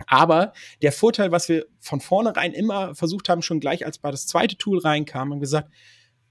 [0.09, 4.27] Aber der Vorteil, was wir von vornherein immer versucht haben, schon gleich als bei das
[4.27, 5.71] zweite Tool reinkam, haben gesagt,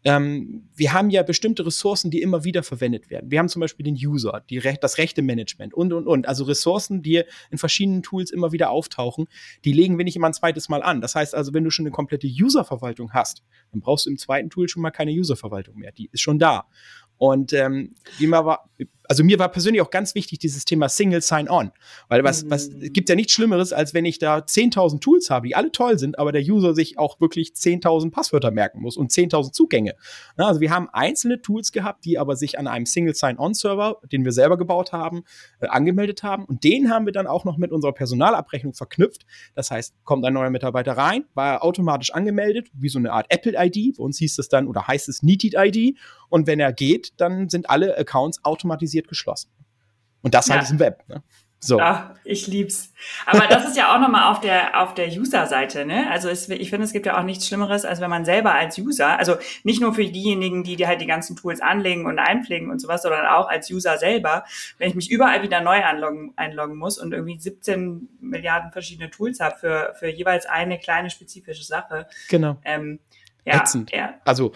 [0.08, 3.30] ähm, wir haben ja bestimmte Ressourcen, die immer wieder verwendet werden.
[3.30, 6.30] Wir haben zum Beispiel den User, die das Rechte-Management und, und, und.
[6.30, 9.28] Also Ressourcen, die in verschiedenen Tools immer wieder auftauchen,
[9.66, 11.02] die legen wir nicht immer ein zweites Mal an.
[11.02, 13.44] Das heißt also, wenn du schon eine komplette User-Verwaltung hast,
[13.74, 15.92] dann brauchst du im zweiten Tool schon mal keine User-Verwaltung mehr.
[15.92, 16.68] Die ist schon da.
[17.18, 18.70] Und ähm, wie man war,
[19.08, 21.72] also mir war persönlich auch ganz wichtig dieses Thema Single Sign-On.
[22.10, 22.94] Weil was, was mhm.
[22.94, 26.20] gibt ja nichts Schlimmeres, als wenn ich da 10.000 Tools habe, die alle toll sind,
[26.20, 29.96] aber der User sich auch wirklich 10.000 Passwörter merken muss und 10.000 Zugänge.
[30.36, 34.32] Also wir haben einzelne Tools gehabt, die aber sich an einem Single Sign-On-Server, den wir
[34.32, 35.24] selber gebaut haben,
[35.60, 36.46] äh, angemeldet haben.
[36.46, 39.26] Und den haben wir dann auch noch mit unserer Personalabrechnung verknüpft.
[39.56, 43.28] Das heißt, kommt ein neuer Mitarbeiter rein, war er automatisch angemeldet, wie so eine Art
[43.30, 43.98] Apple-ID.
[43.98, 45.98] Bei uns hieß es dann oder heißt es Neated-ID.
[46.30, 49.52] Und wenn er geht, dann sind alle Accounts automatisiert automatisiert geschlossen.
[50.22, 50.56] Und das halt ja.
[50.56, 51.04] halt ist im Web.
[51.08, 51.24] Ne?
[51.60, 51.80] So.
[51.80, 52.94] Ach, ich lieb's.
[53.26, 56.08] Aber das ist ja auch nochmal auf der, auf der User-Seite, ne?
[56.12, 58.78] Also es, ich finde, es gibt ja auch nichts Schlimmeres, als wenn man selber als
[58.78, 62.70] User, also nicht nur für diejenigen, die, die halt die ganzen Tools anlegen und einpflegen
[62.70, 64.44] und sowas, sondern auch als User selber,
[64.78, 69.40] wenn ich mich überall wieder neu anloggen, einloggen muss und irgendwie 17 Milliarden verschiedene Tools
[69.40, 72.06] habe für, für jeweils eine kleine spezifische Sache.
[72.30, 72.58] Genau.
[72.66, 73.00] Ähm,
[73.48, 73.92] ja, ätzend.
[73.92, 74.16] Ja.
[74.26, 74.52] Also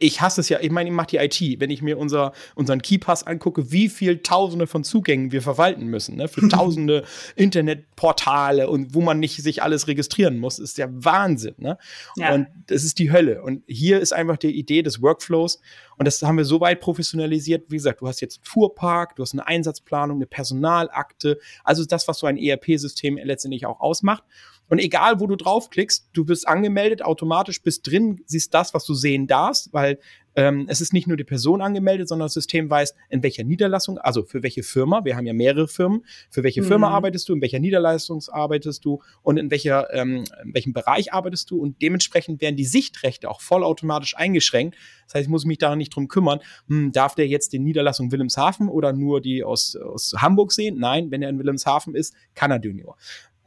[0.00, 2.82] ich hasse es ja, ich meine, ich mache die IT, wenn ich mir unser, unseren
[2.82, 6.28] Keypass angucke, wie viel Tausende von Zugängen wir verwalten müssen, ne?
[6.28, 7.04] für tausende
[7.36, 11.54] Internetportale und wo man nicht sich alles registrieren muss, ist der Wahnsinn.
[11.58, 11.78] Ne?
[12.16, 12.34] Ja.
[12.34, 13.42] Und das ist die Hölle.
[13.42, 15.60] Und hier ist einfach die Idee des Workflows
[15.96, 17.70] und das haben wir so weit professionalisiert.
[17.70, 22.08] Wie gesagt, du hast jetzt einen Fuhrpark, du hast eine Einsatzplanung, eine Personalakte, also das,
[22.08, 24.24] was so ein ERP-System letztendlich auch ausmacht.
[24.68, 28.94] Und egal, wo du draufklickst, du wirst angemeldet, automatisch bist drin, siehst das, was du
[28.94, 29.98] sehen darfst, weil
[30.34, 33.98] ähm, es ist nicht nur die Person angemeldet, sondern das System weiß, in welcher Niederlassung,
[33.98, 36.66] also für welche Firma, wir haben ja mehrere Firmen, für welche mhm.
[36.66, 41.12] Firma arbeitest du, in welcher Niederlassung arbeitest du und in, welcher, ähm, in welchem Bereich
[41.12, 44.76] arbeitest du und dementsprechend werden die Sichtrechte auch vollautomatisch eingeschränkt.
[45.06, 48.10] Das heißt, ich muss mich da nicht drum kümmern, hm, darf der jetzt die Niederlassung
[48.10, 50.78] Wilhelmshaven oder nur die aus, aus Hamburg sehen?
[50.78, 52.96] Nein, wenn er in Wilhelmshaven ist, kann er Junior.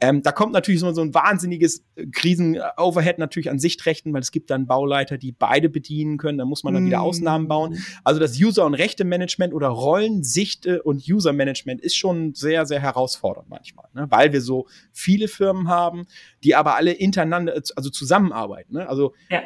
[0.00, 4.30] Ähm, da kommt natürlich so, so ein wahnsinniges äh, Krisen-Overhead natürlich an Sichtrechten, weil es
[4.30, 6.38] gibt dann Bauleiter, die beide bedienen können.
[6.38, 6.86] Da muss man dann mm.
[6.86, 7.78] wieder Ausnahmen bauen.
[8.04, 13.86] Also das User- und Rechte-Management oder Rollensichte und User-Management ist schon sehr, sehr herausfordernd manchmal,
[13.94, 14.06] ne?
[14.10, 16.06] weil wir so viele Firmen haben,
[16.44, 18.74] die aber alle hintereinander, also zusammenarbeiten.
[18.74, 18.88] Ne?
[18.88, 19.42] Also ja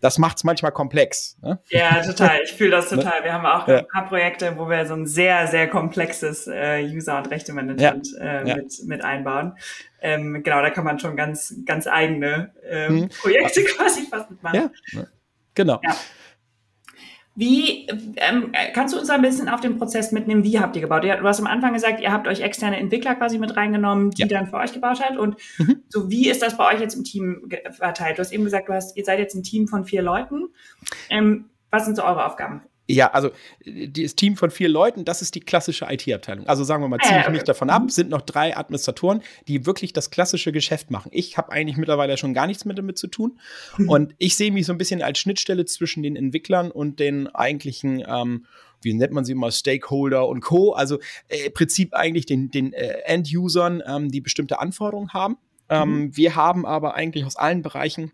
[0.00, 1.36] das macht es manchmal komplex.
[1.42, 1.58] Ne?
[1.70, 2.40] Ja, total.
[2.44, 2.98] Ich fühle das ne?
[2.98, 3.24] total.
[3.24, 3.78] Wir haben auch ja.
[3.78, 8.24] ein paar Projekte, wo wir so ein sehr, sehr komplexes äh, User- und Rechte-Management ja.
[8.24, 8.56] Äh, ja.
[8.56, 9.56] mit, mit einbauen.
[10.00, 13.08] Ähm, genau, da kann man schon ganz, ganz eigene ähm, hm.
[13.08, 14.70] Projekte quasi fast mitmachen.
[14.92, 15.04] Ja,
[15.54, 15.80] genau.
[15.82, 15.96] Ja.
[17.38, 20.42] Wie ähm, kannst du uns ein bisschen auf den Prozess mitnehmen?
[20.42, 21.04] Wie habt ihr gebaut?
[21.04, 24.26] Du hast am Anfang gesagt, ihr habt euch externe Entwickler quasi mit reingenommen, die ja.
[24.26, 25.16] dann für euch gebaut hat.
[25.16, 25.84] Und mhm.
[25.88, 28.18] so wie ist das bei euch jetzt im Team verteilt?
[28.18, 30.48] Du hast eben gesagt, du hast, ihr seid jetzt ein Team von vier Leuten.
[31.10, 32.62] Ähm, was sind so eure Aufgaben?
[32.90, 33.30] Ja, also
[33.66, 36.46] das Team von vier Leuten, das ist die klassische IT-Abteilung.
[36.46, 37.32] Also sagen wir mal, ziehe ich okay.
[37.32, 41.10] mich davon ab, sind noch drei Administratoren, die wirklich das klassische Geschäft machen.
[41.12, 43.38] Ich habe eigentlich mittlerweile schon gar nichts mehr damit zu tun.
[43.86, 48.02] Und ich sehe mich so ein bisschen als Schnittstelle zwischen den Entwicklern und den eigentlichen
[48.08, 48.46] ähm,
[48.80, 50.72] wie nennt man sie immer, Stakeholder und Co.
[50.72, 50.98] Also
[51.28, 55.36] äh, im Prinzip eigentlich den, den äh, End-Usern, ähm, die bestimmte Anforderungen haben.
[55.68, 56.16] Ähm, mhm.
[56.16, 58.12] Wir haben aber eigentlich aus allen Bereichen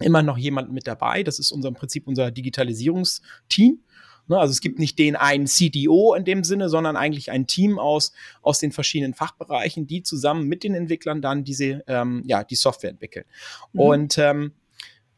[0.00, 1.22] immer noch jemanden mit dabei.
[1.22, 3.80] Das ist unser, im Prinzip unser Digitalisierungsteam.
[4.28, 7.78] Ne, also es gibt nicht den einen CDO in dem Sinne, sondern eigentlich ein Team
[7.78, 12.54] aus, aus den verschiedenen Fachbereichen, die zusammen mit den Entwicklern dann diese, ähm, ja, die
[12.54, 13.24] Software entwickeln.
[13.72, 13.80] Mhm.
[13.80, 14.52] Und ähm,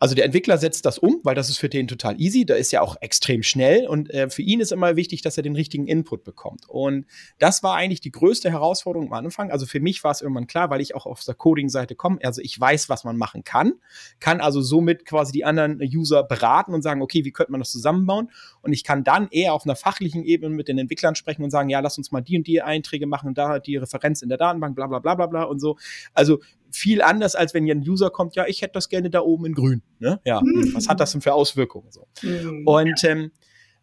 [0.00, 2.44] also der Entwickler setzt das um, weil das ist für den total easy.
[2.44, 5.42] Da ist ja auch extrem schnell und äh, für ihn ist immer wichtig, dass er
[5.42, 6.68] den richtigen Input bekommt.
[6.68, 7.06] Und
[7.38, 9.50] das war eigentlich die größte Herausforderung am Anfang.
[9.50, 12.18] Also für mich war es irgendwann klar, weil ich auch auf der Coding-Seite komme.
[12.22, 13.74] Also ich weiß, was man machen kann,
[14.20, 17.70] kann also somit quasi die anderen User beraten und sagen, okay, wie könnte man das
[17.70, 18.30] zusammenbauen?
[18.62, 21.68] Und ich kann dann eher auf einer fachlichen Ebene mit den Entwicklern sprechen und sagen,
[21.68, 24.38] ja, lass uns mal die und die Einträge machen und da die Referenz in der
[24.38, 25.76] Datenbank, bla bla bla bla bla und so.
[26.12, 26.40] Also
[26.74, 29.46] viel anders, als wenn hier ein User kommt, ja, ich hätte das gerne da oben
[29.46, 29.82] in grün.
[30.00, 30.20] Ne?
[30.24, 30.74] Ja, mhm.
[30.74, 31.90] was hat das denn für Auswirkungen?
[31.90, 32.06] So.
[32.22, 32.66] Mhm.
[32.66, 33.30] Und ähm,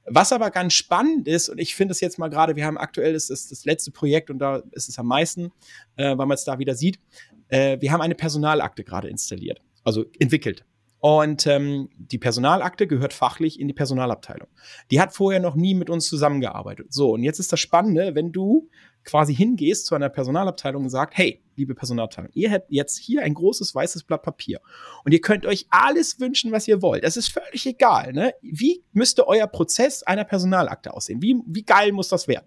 [0.05, 3.15] was aber ganz spannend ist, und ich finde es jetzt mal gerade, wir haben aktuell
[3.15, 5.51] ist das, das letzte Projekt und da ist es am meisten,
[5.95, 6.99] äh, weil man es da wieder sieht,
[7.47, 10.65] äh, wir haben eine Personalakte gerade installiert, also entwickelt.
[10.99, 14.47] Und ähm, die Personalakte gehört fachlich in die Personalabteilung.
[14.91, 16.93] Die hat vorher noch nie mit uns zusammengearbeitet.
[16.93, 18.69] So, und jetzt ist das Spannende, wenn du
[19.03, 23.33] quasi hingehst zu einer Personalabteilung und sagst, hey, liebe Personalabteilung, ihr habt jetzt hier ein
[23.33, 24.61] großes weißes Blatt Papier
[25.03, 27.03] und ihr könnt euch alles wünschen, was ihr wollt.
[27.03, 28.13] Das ist völlig egal.
[28.13, 28.33] Ne?
[28.41, 31.21] Wie müsste euer Prozess einer Personalakte aussehen?
[31.21, 32.45] Wie, wie geil muss das werden?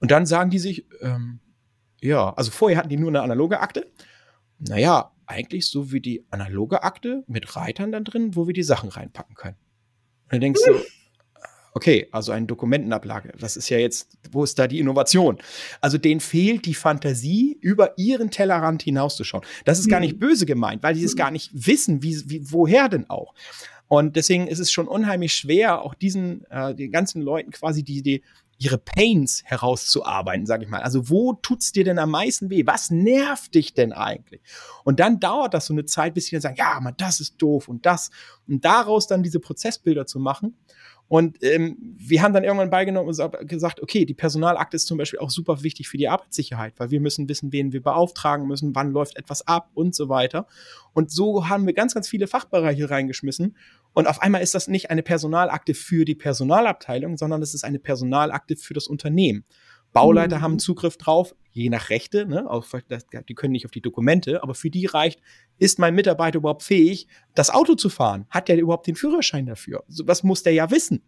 [0.00, 1.40] Und dann sagen die sich, ähm,
[2.00, 3.90] ja, also vorher hatten die nur eine analoge Akte.
[4.58, 8.90] Naja, eigentlich so wie die analoge Akte mit Reitern dann drin, wo wir die Sachen
[8.90, 9.56] reinpacken können.
[10.24, 10.74] Und dann denkst du,
[11.74, 15.38] okay, also eine Dokumentenablage, das ist ja jetzt, wo ist da die Innovation?
[15.80, 19.44] Also denen fehlt die Fantasie, über ihren Tellerrand hinauszuschauen.
[19.64, 19.90] Das ist mhm.
[19.90, 23.34] gar nicht böse gemeint, weil die es gar nicht wissen, wie, wie, woher denn auch.
[23.88, 28.02] Und deswegen ist es schon unheimlich schwer, auch diesen, äh, den ganzen Leuten quasi die,
[28.02, 28.22] die,
[28.58, 30.82] ihre Pains herauszuarbeiten, sage ich mal.
[30.82, 32.64] Also wo tut's dir denn am meisten weh?
[32.64, 34.40] Was nervt dich denn eigentlich?
[34.84, 37.36] Und dann dauert das so eine Zeit, bis sie dann sagen, ja, man, das ist
[37.38, 38.10] doof und das.
[38.46, 40.56] Und daraus dann diese Prozessbilder zu machen.
[41.12, 45.18] Und ähm, wir haben dann irgendwann beigenommen und gesagt, okay, die Personalakte ist zum Beispiel
[45.18, 48.92] auch super wichtig für die Arbeitssicherheit, weil wir müssen wissen, wen wir beauftragen müssen, wann
[48.92, 50.46] läuft etwas ab und so weiter.
[50.94, 53.58] Und so haben wir ganz, ganz viele Fachbereiche reingeschmissen.
[53.92, 57.78] Und auf einmal ist das nicht eine Personalakte für die Personalabteilung, sondern es ist eine
[57.78, 59.44] Personalakte für das Unternehmen.
[59.92, 60.42] Bauleiter mhm.
[60.42, 62.74] haben Zugriff drauf, je nach Rechte, ne, auf,
[63.28, 65.20] die können nicht auf die Dokumente, aber für die reicht,
[65.58, 68.26] ist mein Mitarbeiter überhaupt fähig, das Auto zu fahren?
[68.30, 69.84] Hat der überhaupt den Führerschein dafür?
[69.88, 71.02] So, was muss der ja wissen?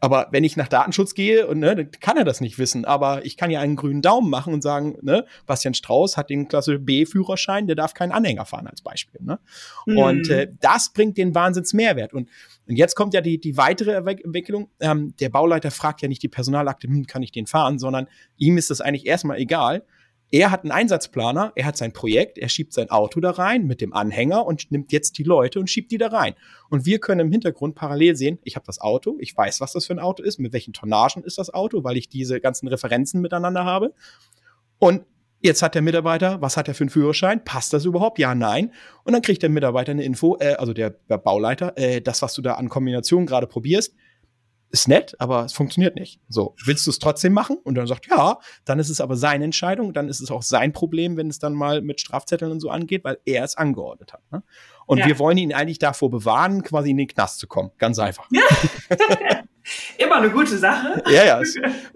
[0.00, 2.84] Aber wenn ich nach Datenschutz gehe, und ne, dann kann er das nicht wissen.
[2.84, 6.46] Aber ich kann ja einen grünen Daumen machen und sagen, ne, Bastian Strauß hat den
[6.46, 9.20] Klasse B-Führerschein, der darf keinen Anhänger fahren als Beispiel.
[9.22, 9.40] Ne?
[9.86, 9.98] Mhm.
[9.98, 12.14] Und äh, das bringt den Wahnsinnsmehrwert.
[12.14, 12.28] Und,
[12.68, 14.70] und jetzt kommt ja die, die weitere Entwicklung.
[14.78, 18.06] Ähm, der Bauleiter fragt ja nicht die Personalakte, hm, kann ich den fahren, sondern
[18.36, 19.82] ihm ist das eigentlich erstmal egal.
[20.30, 23.80] Er hat einen Einsatzplaner, er hat sein Projekt, er schiebt sein Auto da rein mit
[23.80, 26.34] dem Anhänger und nimmt jetzt die Leute und schiebt die da rein.
[26.68, 29.86] Und wir können im Hintergrund parallel sehen, ich habe das Auto, ich weiß, was das
[29.86, 33.20] für ein Auto ist, mit welchen Tonnagen ist das Auto, weil ich diese ganzen Referenzen
[33.20, 33.94] miteinander habe.
[34.78, 35.04] Und
[35.40, 37.44] Jetzt hat der Mitarbeiter, was hat er für einen Führerschein?
[37.44, 38.18] Passt das überhaupt?
[38.18, 38.72] Ja, nein.
[39.04, 42.34] Und dann kriegt der Mitarbeiter eine Info, äh, also der, der Bauleiter, äh, das, was
[42.34, 43.94] du da an Kombinationen gerade probierst,
[44.70, 46.20] ist nett, aber es funktioniert nicht.
[46.28, 47.56] So, willst du es trotzdem machen?
[47.64, 50.72] Und dann sagt, ja, dann ist es aber seine Entscheidung, dann ist es auch sein
[50.72, 54.22] Problem, wenn es dann mal mit Strafzetteln und so angeht, weil er es angeordnet hat.
[54.30, 54.42] Ne?
[54.86, 55.06] Und ja.
[55.06, 57.70] wir wollen ihn eigentlich davor bewahren, quasi in den Knast zu kommen.
[57.78, 58.26] Ganz einfach.
[58.30, 58.42] Ja.
[59.98, 61.02] Immer eine gute Sache.
[61.10, 61.42] Ja, ja.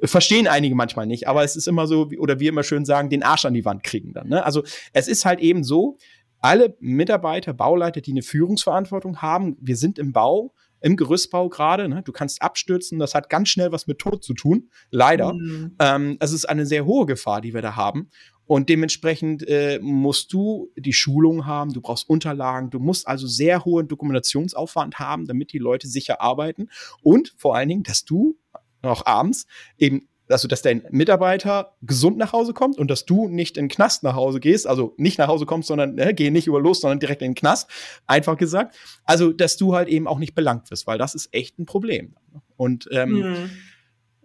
[0.04, 3.22] Verstehen einige manchmal nicht, aber es ist immer so, oder wir immer schön sagen, den
[3.22, 4.28] Arsch an die Wand kriegen dann.
[4.28, 4.44] Ne?
[4.44, 5.96] Also es ist halt eben so,
[6.42, 10.52] alle Mitarbeiter, Bauleiter, die eine Führungsverantwortung haben, wir sind im Bau,
[10.82, 12.02] im Gerüstbau gerade, ne?
[12.02, 15.34] du kannst abstürzen, das hat ganz schnell was mit Tod zu tun, leider.
[15.34, 15.76] Mhm.
[15.78, 18.10] Ähm, es ist eine sehr hohe Gefahr, die wir da haben.
[18.44, 23.64] Und dementsprechend äh, musst du die Schulung haben, du brauchst Unterlagen, du musst also sehr
[23.64, 26.68] hohen Dokumentationsaufwand haben, damit die Leute sicher arbeiten.
[27.02, 28.36] Und vor allen Dingen, dass du
[28.82, 29.46] auch abends
[29.78, 33.68] eben also dass dein Mitarbeiter gesund nach Hause kommt und dass du nicht in den
[33.68, 36.80] Knast nach Hause gehst, also nicht nach Hause kommst, sondern äh, geh nicht über los,
[36.80, 37.68] sondern direkt in den Knast,
[38.06, 38.76] einfach gesagt.
[39.04, 42.14] Also, dass du halt eben auch nicht belangt wirst, weil das ist echt ein Problem.
[42.56, 43.50] Und ähm, mhm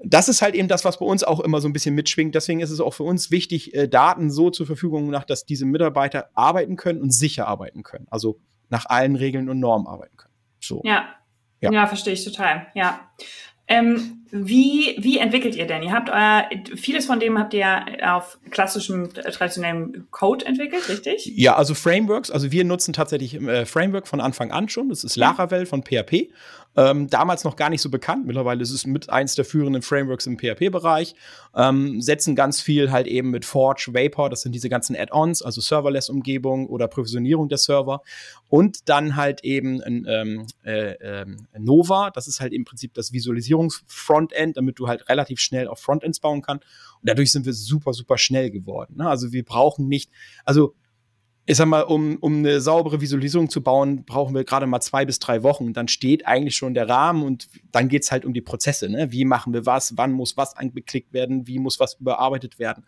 [0.04, 2.36] das ist halt eben das, was bei uns auch immer so ein bisschen mitschwingt.
[2.36, 5.66] Deswegen ist es auch für uns wichtig, äh, Daten so zur Verfügung nach, dass diese
[5.66, 8.08] Mitarbeiter arbeiten können und sicher arbeiten können.
[8.10, 10.34] Also nach allen Regeln und Normen arbeiten können.
[10.60, 10.82] So.
[10.84, 11.16] Ja.
[11.62, 12.68] Ja, ja verstehe ich total.
[12.76, 13.12] Ja.
[13.68, 15.84] Ähm, wie, wie entwickelt ihr denn?
[15.84, 21.26] Ihr habt euer, vieles von dem habt ihr auf klassischem, traditionellem Code entwickelt, richtig?
[21.36, 22.30] Ja, also Frameworks.
[22.32, 24.90] Also wir nutzen tatsächlich äh, Framework von Anfang an schon.
[24.90, 26.30] Das ist Laravel von PHP.
[26.76, 28.28] Ähm, damals noch gar nicht so bekannt.
[28.28, 31.16] Mittlerweile ist es mit eins der führenden Frameworks im PHP-Bereich.
[31.56, 35.60] Ähm, setzen ganz viel halt eben mit Forge, Vapor, das sind diese ganzen Add-ons, also
[35.60, 38.02] Serverless-Umgebung oder Provisionierung der Server.
[38.50, 41.26] Und dann halt eben ähm, äh, äh,
[41.58, 46.20] Nova, das ist halt im Prinzip das Visualisierungs-Frontend, damit du halt relativ schnell auf Frontends
[46.20, 46.66] bauen kannst.
[47.02, 48.98] Und dadurch sind wir super, super schnell geworden.
[48.98, 49.10] Ne?
[49.10, 50.12] Also wir brauchen nicht,
[50.46, 50.76] also
[51.50, 55.06] ich sag mal, um, um eine saubere Visualisierung zu bauen, brauchen wir gerade mal zwei
[55.06, 55.72] bis drei Wochen.
[55.72, 58.90] Dann steht eigentlich schon der Rahmen und dann geht's halt um die Prozesse.
[58.90, 59.14] Ne?
[59.14, 59.96] Wie machen wir was?
[59.96, 61.48] Wann muss was angeklickt werden?
[61.48, 62.84] Wie muss was überarbeitet werden?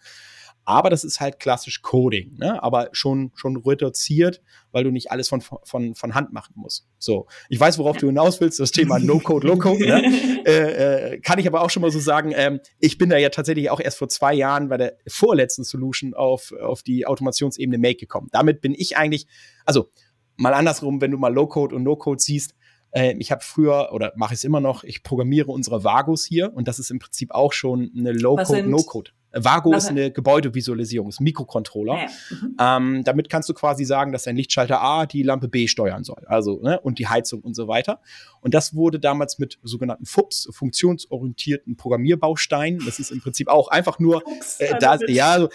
[0.65, 2.61] Aber das ist halt klassisch Coding, ne?
[2.61, 4.41] aber schon, schon reduziert,
[4.71, 6.87] weil du nicht alles von, von, von Hand machen musst.
[6.99, 9.87] So, ich weiß, worauf du hinaus willst, das Thema No-Code, Low-Code.
[9.87, 10.45] ne?
[10.45, 13.29] äh, äh, kann ich aber auch schon mal so sagen, ähm, ich bin da ja
[13.29, 17.97] tatsächlich auch erst vor zwei Jahren bei der vorletzten Solution auf, auf die Automationsebene Make
[17.97, 18.27] gekommen.
[18.31, 19.25] Damit bin ich eigentlich,
[19.65, 19.89] also
[20.35, 22.53] mal andersrum, wenn du mal Low-Code und No-Code siehst,
[22.91, 26.67] äh, ich habe früher oder mache es immer noch, ich programmiere unsere Vagos hier und
[26.67, 29.11] das ist im Prinzip auch schon eine Low-Code, No-Code.
[29.31, 31.95] Vago ist eine Gebäudevisualisierung, ist ein Mikrocontroller.
[31.95, 32.07] Ja.
[32.29, 32.55] Mhm.
[32.59, 36.23] Ähm, damit kannst du quasi sagen, dass dein Lichtschalter A die Lampe B steuern soll.
[36.25, 38.01] Also, ne, und die Heizung und so weiter.
[38.41, 42.83] Und das wurde damals mit sogenannten FUPS, funktionsorientierten Programmierbausteinen.
[42.85, 44.23] Das ist im Prinzip auch einfach nur,
[44.59, 45.49] äh, da, ja, so,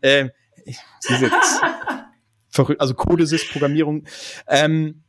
[0.00, 0.30] äh,
[2.48, 4.04] verrückt, also Codesys, Programmierung.
[4.48, 5.02] Ähm,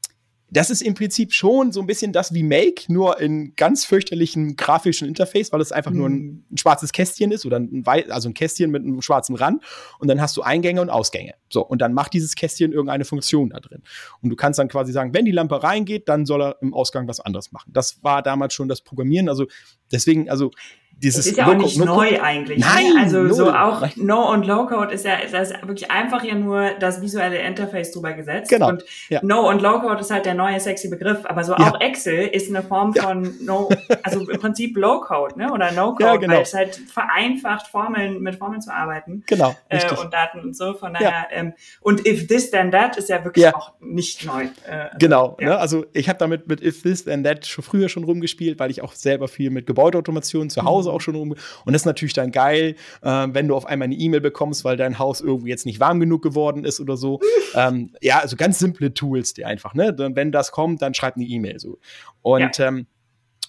[0.52, 4.58] das ist im Prinzip schon so ein bisschen das wie Make, nur in ganz fürchterlichen
[4.58, 5.98] grafischen Interface, weil es einfach mhm.
[5.98, 6.44] nur ein, mhm.
[6.52, 9.64] ein, schwarzes Kästchen ist oder ein, also ein Kästchen mit einem schwarzen Rand
[10.00, 11.36] und dann hast du Eingänge und Ausgänge.
[11.50, 13.82] So, und dann macht dieses Kästchen irgendeine Funktion da drin.
[14.22, 17.08] Und du kannst dann quasi sagen, wenn die Lampe reingeht, dann soll er im Ausgang
[17.08, 17.72] was anderes machen.
[17.74, 19.30] Das war damals schon das Programmieren.
[19.30, 19.48] Also
[19.92, 20.52] deswegen, also
[21.02, 22.60] dieses das ist ja auch nicht neu eigentlich.
[22.60, 22.66] Ne?
[22.66, 23.02] Nein, ne?
[23.02, 23.88] also no, so auch.
[23.96, 27.92] No und Low Code ist ja das ist wirklich einfach ja nur das visuelle Interface
[27.92, 28.50] drüber gesetzt.
[28.50, 28.70] Genau.
[28.70, 29.20] Und ja.
[29.24, 31.26] No und Low Code ist halt der neue sexy Begriff.
[31.26, 31.72] Aber so ja.
[31.72, 33.32] auch Excel ist eine Form von ja.
[33.42, 33.70] No,
[34.04, 35.52] also im Prinzip Low Code, ne?
[35.52, 36.36] Oder No Code, genau.
[36.36, 39.24] weil es halt vereinfacht Formeln mit Formeln zu arbeiten.
[39.26, 39.56] Genau.
[39.70, 40.74] Äh, und Daten und so.
[40.76, 44.44] Von daher ähm, und If This Then That ist ja wirklich auch nicht neu.
[44.68, 45.38] Äh, also, genau.
[45.40, 45.58] Ne?
[45.58, 48.82] Also ich habe damit mit If This Then That schon früher schon rumgespielt, weil ich
[48.84, 51.32] auch selber viel mit Gebäudeautomation zu Hause auch schon rum.
[51.32, 54.78] Und das ist natürlich dann geil, äh, wenn du auf einmal eine E-Mail bekommst, weil
[54.78, 57.20] dein Haus irgendwie jetzt nicht warm genug geworden ist oder so.
[57.56, 59.96] ähm, ja, also ganz simple Tools, die einfach, ne?
[59.98, 61.80] Wenn das kommt, dann schreib eine E-Mail so.
[62.22, 62.68] Und ja.
[62.68, 62.88] ähm,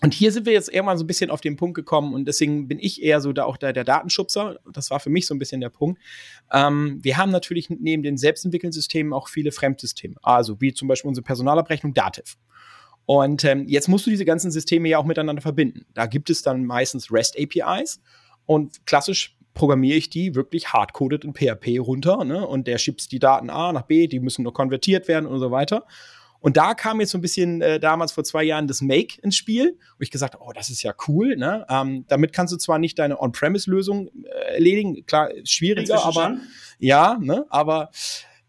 [0.02, 2.66] und hier sind wir jetzt irgendwann so ein bisschen auf den Punkt gekommen und deswegen
[2.66, 4.58] bin ich eher so da auch der, der Datenschubser.
[4.72, 6.00] Das war für mich so ein bisschen der Punkt.
[6.52, 10.16] Ähm, wir haben natürlich neben den selbstentwickelnden Systemen auch viele Fremdsysteme.
[10.20, 12.36] Also wie zum Beispiel unsere Personalabrechnung Dativ.
[13.06, 15.84] Und ähm, jetzt musst du diese ganzen Systeme ja auch miteinander verbinden.
[15.94, 18.00] Da gibt es dann meistens REST APIs
[18.46, 22.46] und klassisch programmiere ich die wirklich hardcoded in PHP runter ne?
[22.46, 25.50] und der schiebt die Daten A nach B, die müssen nur konvertiert werden und so
[25.50, 25.84] weiter.
[26.40, 29.36] Und da kam jetzt so ein bisschen äh, damals vor zwei Jahren das Make ins
[29.36, 31.36] Spiel, wo ich gesagt oh, das ist ja cool.
[31.36, 31.64] Ne?
[31.68, 36.40] Ähm, damit kannst du zwar nicht deine On-Premise-Lösung äh, erledigen, klar, schwieriger, aber schon?
[36.80, 37.46] ja, ne?
[37.48, 37.90] aber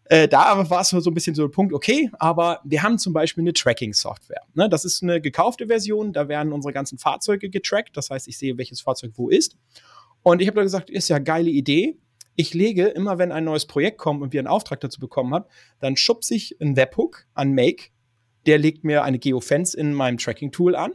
[0.06, 3.12] äh, da war es so ein bisschen so ein Punkt, okay, aber wir haben zum
[3.12, 4.42] Beispiel eine Tracking-Software.
[4.54, 4.68] Ne?
[4.68, 7.96] Das ist eine gekaufte Version, da werden unsere ganzen Fahrzeuge getrackt.
[7.96, 9.56] Das heißt, ich sehe, welches Fahrzeug wo ist.
[10.22, 11.98] Und ich habe da gesagt, ist ja geile Idee.
[12.36, 15.44] Ich lege immer, wenn ein neues Projekt kommt und wir einen Auftrag dazu bekommen haben,
[15.80, 17.90] dann schubse ich einen Webhook an Make.
[18.46, 20.92] Der legt mir eine Geofence in meinem Tracking-Tool an.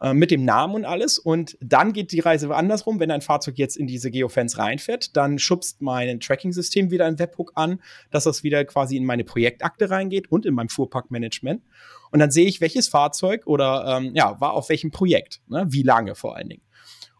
[0.00, 1.18] Äh, mit dem Namen und alles.
[1.18, 3.00] Und dann geht die Reise andersrum.
[3.00, 7.52] Wenn ein Fahrzeug jetzt in diese Geofence reinfährt, dann schubst mein Tracking-System wieder ein Webhook
[7.54, 7.80] an,
[8.10, 11.62] dass das wieder quasi in meine Projektakte reingeht und in meinem Fuhrparkmanagement.
[12.10, 15.66] Und dann sehe ich, welches Fahrzeug oder ähm, ja, war auf welchem Projekt, ne?
[15.68, 16.62] wie lange vor allen Dingen.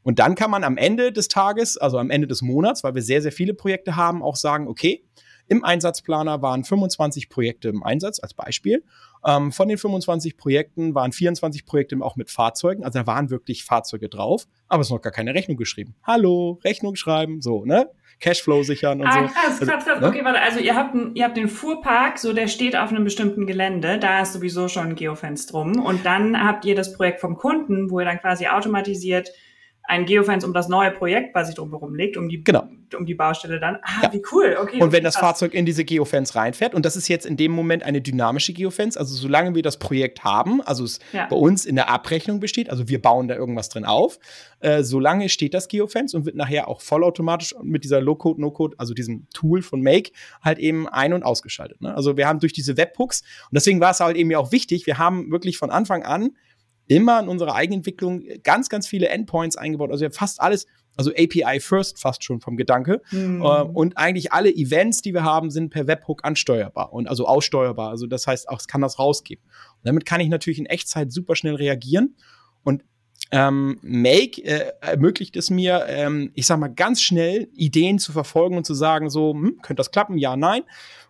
[0.02, 3.02] Und dann kann man am Ende des Tages, also am Ende des Monats, weil wir
[3.02, 5.04] sehr, sehr viele Projekte haben, auch sagen, okay,
[5.48, 8.84] im Einsatzplaner waren 25 Projekte im Einsatz als Beispiel.
[9.26, 13.64] Ähm, von den 25 Projekten waren 24 Projekte auch mit Fahrzeugen, also da waren wirklich
[13.64, 15.94] Fahrzeuge drauf, aber es ist noch gar keine Rechnung geschrieben.
[16.04, 17.90] Hallo, Rechnung schreiben, so, ne?
[18.20, 19.18] Cashflow sichern und ah, so.
[19.20, 20.00] Krass, krass, also, krass.
[20.00, 20.08] Ne?
[20.08, 23.04] Okay, warte, also ihr habt, ein, ihr habt den Fuhrpark, so der steht auf einem
[23.04, 25.80] bestimmten Gelände, da ist sowieso schon ein Geofence drum.
[25.80, 29.30] Und dann habt ihr das Projekt vom Kunden, wo ihr dann quasi automatisiert
[29.88, 32.68] ein Geofence um das neue Projekt quasi drumherum legt, um die, genau.
[32.96, 33.78] um die Baustelle dann.
[33.82, 34.12] Ah, ja.
[34.12, 34.82] wie cool, okay.
[34.82, 37.82] Und wenn das Fahrzeug in diese Geofence reinfährt, und das ist jetzt in dem Moment
[37.82, 41.26] eine dynamische Geofence, also solange wir das Projekt haben, also es ja.
[41.26, 44.18] bei uns in der Abrechnung besteht, also wir bauen da irgendwas drin auf,
[44.60, 48.92] äh, solange steht das Geofence und wird nachher auch vollautomatisch mit dieser Low-Code, No-Code, also
[48.92, 50.10] diesem Tool von Make,
[50.42, 51.80] halt eben ein- und ausgeschaltet.
[51.80, 51.94] Ne?
[51.94, 54.86] Also wir haben durch diese Webhooks, und deswegen war es halt eben ja auch wichtig,
[54.86, 56.36] wir haben wirklich von Anfang an
[56.88, 59.90] immer in unserer Eigenentwicklung ganz, ganz viele Endpoints eingebaut.
[59.90, 63.02] Also wir haben fast alles, also API first fast schon vom Gedanke.
[63.10, 63.42] Mhm.
[63.42, 67.90] Äh, und eigentlich alle Events, die wir haben, sind per Webhook ansteuerbar und also aussteuerbar.
[67.90, 69.44] Also das heißt, auch es kann das rausgeben.
[69.44, 72.16] Und damit kann ich natürlich in Echtzeit super schnell reagieren.
[72.64, 72.84] Und
[73.30, 78.56] ähm, Make äh, ermöglicht es mir, ähm, ich sag mal, ganz schnell Ideen zu verfolgen
[78.56, 80.16] und zu sagen, so, hm, könnte das klappen?
[80.16, 80.62] Ja, nein.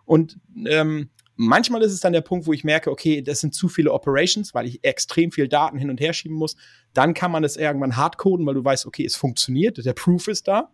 [0.05, 1.09] Und ähm,
[1.41, 4.53] Manchmal ist es dann der Punkt, wo ich merke, okay, das sind zu viele Operations,
[4.53, 6.57] weil ich extrem viel Daten hin und her schieben muss.
[6.93, 10.49] Dann kann man das irgendwann hardcoden, weil du weißt, okay, es funktioniert, der Proof ist
[10.49, 10.69] da.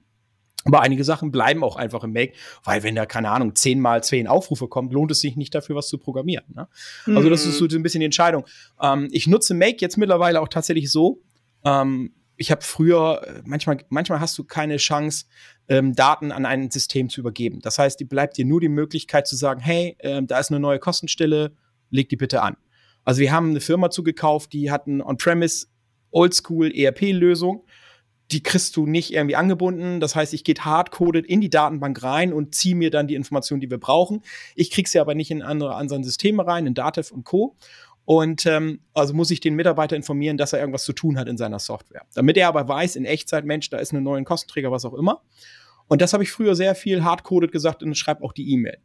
[0.64, 4.04] Aber einige Sachen bleiben auch einfach im Make, weil wenn da, keine Ahnung, zehn mal
[4.04, 6.46] zehn Aufrufe kommt, lohnt es sich nicht dafür, was zu programmieren.
[6.56, 6.68] Ne?
[7.06, 7.18] Mhm.
[7.18, 8.46] Also das ist so ein bisschen die Entscheidung.
[8.82, 11.22] Ähm, ich nutze Make jetzt mittlerweile auch tatsächlich so,
[11.64, 15.26] ähm, ich habe früher, äh, manchmal, manchmal hast du keine Chance,
[15.68, 17.60] ähm, Daten an ein System zu übergeben.
[17.62, 20.60] Das heißt, die bleibt dir nur die Möglichkeit zu sagen, hey, äh, da ist eine
[20.60, 21.56] neue Kostenstelle,
[21.90, 22.58] leg die bitte an.
[23.04, 25.68] Also wir haben eine Firma zugekauft, die hat eine On-Premise
[26.12, 27.66] Oldschool ERP-Lösung.
[28.32, 30.00] Die kriegst du nicht irgendwie angebunden.
[30.00, 33.62] Das heißt, ich gehe hardcoded in die Datenbank rein und ziehe mir dann die Informationen,
[33.62, 34.24] die wir brauchen.
[34.56, 37.56] Ich krieg sie aber nicht in andere, anderen Systeme rein, in Datev und Co.
[38.06, 41.38] Und ähm, also muss ich den Mitarbeiter informieren, dass er irgendwas zu tun hat in
[41.38, 42.04] seiner Software.
[42.14, 45.22] Damit er aber weiß, in Echtzeit, Mensch, da ist ein neuer Kostenträger, was auch immer.
[45.88, 48.78] Und das habe ich früher sehr viel hardcoded gesagt und schreibe auch die E-Mail.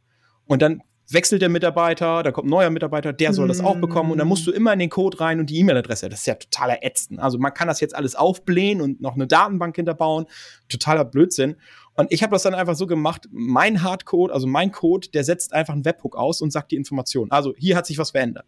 [0.46, 4.12] Und dann wechselt der Mitarbeiter, da kommt ein neuer Mitarbeiter, der soll das auch bekommen
[4.12, 6.08] und dann musst du immer in den Code rein und die E-Mail-Adresse.
[6.08, 7.18] Das ist ja totaler Ätzend.
[7.18, 10.26] Also man kann das jetzt alles aufblähen und noch eine Datenbank hinterbauen.
[10.68, 11.56] Totaler Blödsinn.
[11.94, 15.52] Und ich habe das dann einfach so gemacht, mein Hardcode, also mein Code, der setzt
[15.52, 17.30] einfach einen Webhook aus und sagt die Information.
[17.30, 18.46] Also hier hat sich was verändert.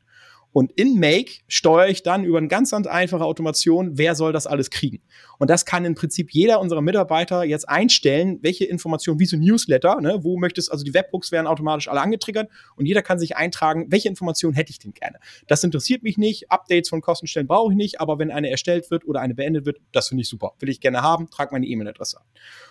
[0.53, 4.47] Und in Make steuere ich dann über eine ganz, ganz einfache Automation, wer soll das
[4.47, 5.03] alles kriegen.
[5.39, 9.41] Und das kann im Prinzip jeder unserer Mitarbeiter jetzt einstellen, welche Informationen, wie so ein
[9.41, 13.37] Newsletter, ne, wo möchtest, also die Webbooks werden automatisch alle angetriggert und jeder kann sich
[13.37, 15.19] eintragen, welche Informationen hätte ich denn gerne.
[15.47, 19.07] Das interessiert mich nicht, Updates von Kostenstellen brauche ich nicht, aber wenn eine erstellt wird
[19.07, 20.53] oder eine beendet wird, das finde ich super.
[20.61, 22.27] Will ich gerne haben, trag meine E-Mail-Adresse an.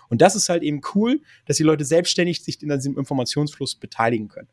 [0.09, 4.27] Und das ist halt eben cool, dass die Leute selbstständig sich in diesem Informationsfluss beteiligen
[4.27, 4.49] können.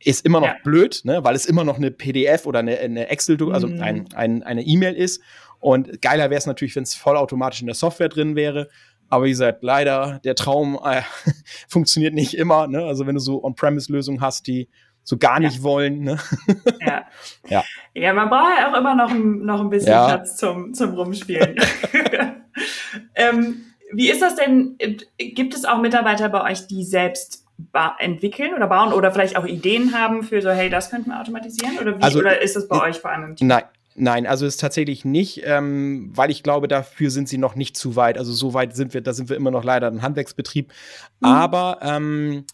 [0.00, 0.56] Ist immer noch ja.
[0.62, 3.80] blöd, ne, weil es immer noch eine PDF oder eine, eine Excel, also mhm.
[3.80, 5.22] ein, ein, eine E-Mail ist.
[5.60, 8.68] Und geiler wäre es natürlich, wenn es vollautomatisch in der Software drin wäre.
[9.08, 11.02] Aber wie gesagt, leider, der Traum äh,
[11.68, 12.66] funktioniert nicht immer.
[12.66, 12.84] Ne?
[12.84, 14.68] Also wenn du so On-Premise-Lösungen hast, die
[15.04, 15.62] so gar nicht ja.
[15.62, 16.00] wollen.
[16.00, 16.18] Ne?
[16.80, 17.06] Ja.
[17.48, 17.64] ja.
[17.94, 20.06] Ja, man braucht ja auch immer noch ein, noch ein bisschen ja.
[20.06, 21.56] Platz zum, zum Rumspielen.
[23.14, 24.76] ähm, wie ist das denn?
[25.16, 27.43] Gibt es auch Mitarbeiter bei euch, die selbst
[27.98, 31.78] entwickeln oder bauen oder vielleicht auch Ideen haben für so, hey, das könnten wir automatisieren?
[31.78, 33.48] Oder, wie, also, oder ist das bei euch vor allem im Team?
[33.48, 33.64] Nein.
[33.96, 37.94] Nein, also ist tatsächlich nicht, ähm, weil ich glaube, dafür sind sie noch nicht zu
[37.94, 38.18] weit.
[38.18, 40.72] Also so weit sind wir, da sind wir immer noch leider ein Handwerksbetrieb.
[41.20, 41.28] Mhm.
[41.28, 42.44] Aber ähm,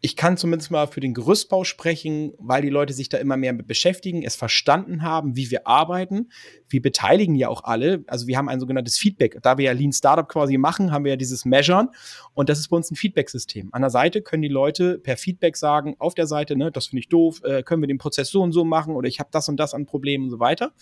[0.00, 3.52] ich kann zumindest mal für den Gerüstbau sprechen, weil die Leute sich da immer mehr
[3.52, 6.30] mit beschäftigen, es verstanden haben, wie wir arbeiten.
[6.68, 8.04] Wir beteiligen ja auch alle.
[8.06, 9.38] Also wir haben ein sogenanntes Feedback.
[9.42, 11.88] Da wir ja Lean Startup quasi machen, haben wir ja dieses Measuren.
[12.34, 13.70] Und das ist bei uns ein Feedback-System.
[13.72, 17.00] An der Seite können die Leute per Feedback sagen, auf der Seite, ne, das finde
[17.00, 19.48] ich doof, äh, können wir den Prozess so und so machen oder ich habe das
[19.48, 20.72] und das an Problemen und so weiter.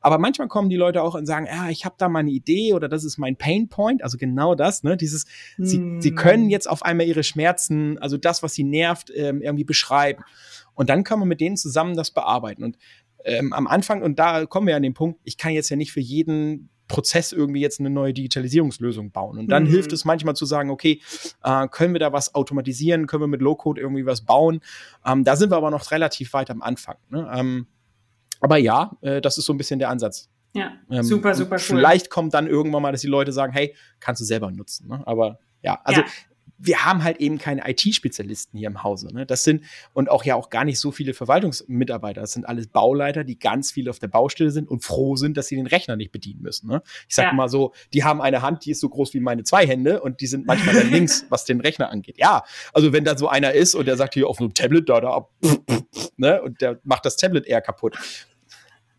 [0.00, 2.72] Aber manchmal kommen die Leute auch und sagen, ja, ich habe da mal eine Idee
[2.72, 4.02] oder das ist mein Pain Point.
[4.02, 5.66] Also genau das, ne, dieses, hm.
[5.66, 9.64] sie, sie können jetzt auf einmal ihre Schmerzen, also das, was sie nervt, ähm, irgendwie
[9.64, 10.22] beschreiben.
[10.74, 12.64] Und dann kann man mit denen zusammen das bearbeiten.
[12.64, 12.78] Und
[13.24, 15.92] ähm, am Anfang, und da kommen wir an den Punkt, ich kann jetzt ja nicht
[15.92, 19.38] für jeden Prozess irgendwie jetzt eine neue Digitalisierungslösung bauen.
[19.38, 19.68] Und dann mhm.
[19.68, 21.00] hilft es manchmal zu sagen, okay,
[21.42, 24.60] äh, können wir da was automatisieren, können wir mit Low-Code irgendwie was bauen.
[25.06, 26.96] Ähm, da sind wir aber noch relativ weit am Anfang.
[27.08, 27.30] Ne?
[27.34, 27.66] Ähm,
[28.40, 30.28] aber ja, äh, das ist so ein bisschen der Ansatz.
[30.54, 31.60] Ja, ähm, super, super cool.
[31.60, 34.88] Vielleicht kommt dann irgendwann mal, dass die Leute sagen, hey, kannst du selber nutzen.
[34.88, 35.02] Ne?
[35.06, 36.06] Aber ja, also ja
[36.64, 39.12] wir haben halt eben keine IT-Spezialisten hier im Hause.
[39.12, 39.26] Ne?
[39.26, 42.20] Das sind und auch ja auch gar nicht so viele Verwaltungsmitarbeiter.
[42.20, 45.48] Das sind alles Bauleiter, die ganz viel auf der Baustelle sind und froh sind, dass
[45.48, 46.68] sie den Rechner nicht bedienen müssen.
[46.68, 46.82] Ne?
[47.08, 47.34] Ich sage ja.
[47.34, 50.20] mal so, die haben eine Hand, die ist so groß wie meine zwei Hände und
[50.20, 52.18] die sind manchmal dann links, was den Rechner angeht.
[52.18, 55.00] Ja, also wenn da so einer ist und der sagt hier auf einem Tablet da,
[55.00, 55.26] da,
[56.16, 56.42] ne?
[56.42, 57.98] und der macht das Tablet eher kaputt.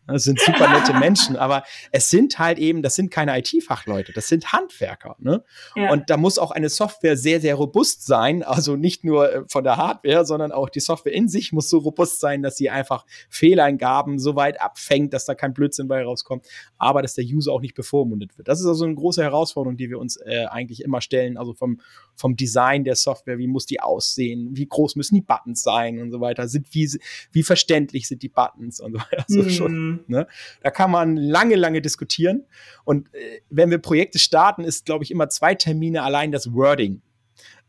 [0.05, 4.27] Das sind super nette Menschen, aber es sind halt eben, das sind keine IT-Fachleute, das
[4.27, 5.15] sind Handwerker.
[5.19, 5.43] Ne?
[5.75, 5.91] Ja.
[5.91, 8.43] Und da muss auch eine Software sehr, sehr robust sein.
[8.43, 11.77] Also nicht nur äh, von der Hardware, sondern auch die Software in sich muss so
[11.77, 16.45] robust sein, dass sie einfach Fehleingaben so weit abfängt, dass da kein Blödsinn bei rauskommt,
[16.77, 18.49] aber dass der User auch nicht bevormundet wird.
[18.49, 21.37] Das ist also eine große Herausforderung, die wir uns äh, eigentlich immer stellen.
[21.37, 21.79] Also vom,
[22.15, 26.11] vom Design der Software, wie muss die aussehen, wie groß müssen die Buttons sein und
[26.11, 26.89] so weiter, sind wie,
[27.31, 29.25] wie verständlich sind die Buttons und so weiter.
[29.29, 30.27] Also schon Ne?
[30.61, 32.45] Da kann man lange, lange diskutieren.
[32.83, 37.01] Und äh, wenn wir Projekte starten, ist, glaube ich, immer zwei Termine allein das Wording.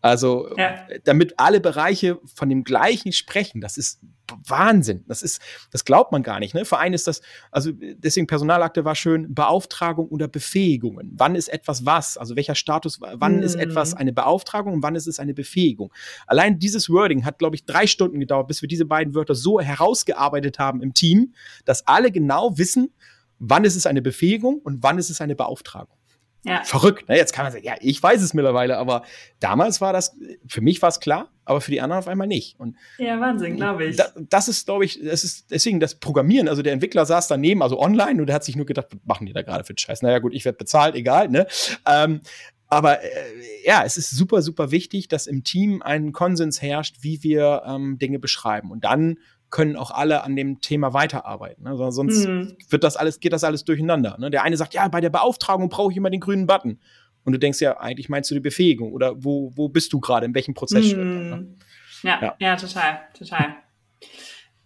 [0.05, 0.87] Also, ja.
[1.05, 4.03] damit alle Bereiche von dem gleichen sprechen, das ist
[4.47, 5.03] Wahnsinn.
[5.09, 5.41] Das ist,
[5.71, 6.53] das glaubt man gar nicht.
[6.53, 6.67] Ne?
[6.67, 11.13] Für einen ist das, also deswegen Personalakte war schön, Beauftragung oder Befähigungen.
[11.17, 12.19] Wann ist etwas was?
[12.19, 13.45] Also welcher Status, wann mhm.
[13.45, 15.91] ist etwas eine Beauftragung und wann ist es eine Befähigung?
[16.27, 19.59] Allein dieses Wording hat, glaube ich, drei Stunden gedauert, bis wir diese beiden Wörter so
[19.59, 21.33] herausgearbeitet haben im Team,
[21.65, 22.93] dass alle genau wissen,
[23.39, 25.97] wann ist es eine Befähigung und wann ist es eine Beauftragung.
[26.45, 26.63] Ja.
[26.63, 27.09] Verrückt.
[27.09, 27.17] Ne?
[27.17, 29.03] Jetzt kann man sagen, ja, ich weiß es mittlerweile, aber
[29.41, 30.17] damals war das,
[30.47, 32.61] für mich war es klar, aber für die anderen auf einmal nicht.
[32.61, 33.97] Und ja, Wahnsinn, glaube ich.
[33.97, 36.49] Da, das ist, glaube ich, das ist deswegen das Programmieren.
[36.49, 39.27] Also der Entwickler saß daneben, also online, und der hat sich nur gedacht, was machen
[39.27, 40.03] die da gerade für einen Scheiß?
[40.03, 41.47] Naja, gut, ich werde bezahlt, egal, ne?
[41.89, 42.21] Ähm,
[42.67, 43.09] aber äh,
[43.65, 47.99] ja, es ist super, super wichtig, dass im Team ein Konsens herrscht, wie wir ähm,
[47.99, 48.71] Dinge beschreiben.
[48.71, 49.19] Und dann
[49.55, 51.63] können auch alle an dem Thema weiterarbeiten.
[51.63, 51.93] Ne?
[51.93, 52.57] Sonst mhm.
[52.69, 54.17] wird das alles, geht das alles durcheinander.
[54.19, 54.29] Ne?
[54.29, 56.81] Der eine sagt, ja, bei der Beauftragung brauche ich immer den grünen Button.
[57.23, 60.27] Und du denkst ja, eigentlich meinst du die Befähigung oder wo, wo bist du gerade,
[60.27, 60.93] in welchem Prozess?
[60.93, 61.31] Mhm.
[61.31, 61.47] Ne?
[62.03, 63.55] Ja, ja, ja, total, total.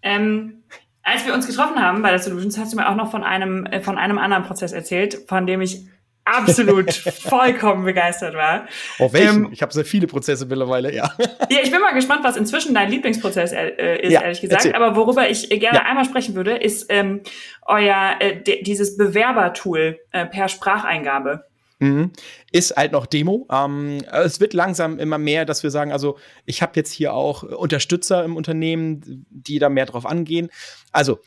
[0.01, 0.63] Ähm,
[1.03, 3.67] als wir uns getroffen haben bei der Solutions, hast du mir auch noch von einem,
[3.67, 5.87] äh, von einem anderen Prozess erzählt, von dem ich
[6.35, 8.67] absolut vollkommen begeistert war.
[8.99, 9.47] Auf welchen?
[9.47, 11.13] Ähm, ich habe sehr viele Prozesse mittlerweile, ja.
[11.51, 14.65] Ja, ich bin mal gespannt, was inzwischen dein Lieblingsprozess äh, ist, ja, ehrlich gesagt.
[14.65, 14.75] Erzähl.
[14.75, 15.85] Aber worüber ich gerne ja.
[15.85, 17.23] einmal sprechen würde, ist ähm,
[17.63, 21.45] euer äh, dieses Bewerbertool äh, per Spracheingabe.
[21.81, 22.13] Mhm.
[22.51, 23.47] Ist halt noch Demo.
[23.53, 27.43] Ähm, es wird langsam immer mehr, dass wir sagen, also ich habe jetzt hier auch
[27.43, 30.51] Unterstützer im Unternehmen, die da mehr drauf angehen.
[30.93, 31.21] Also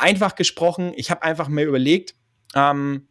[0.00, 2.14] einfach gesprochen, ich habe einfach mir überlegt,
[2.54, 3.08] ähm,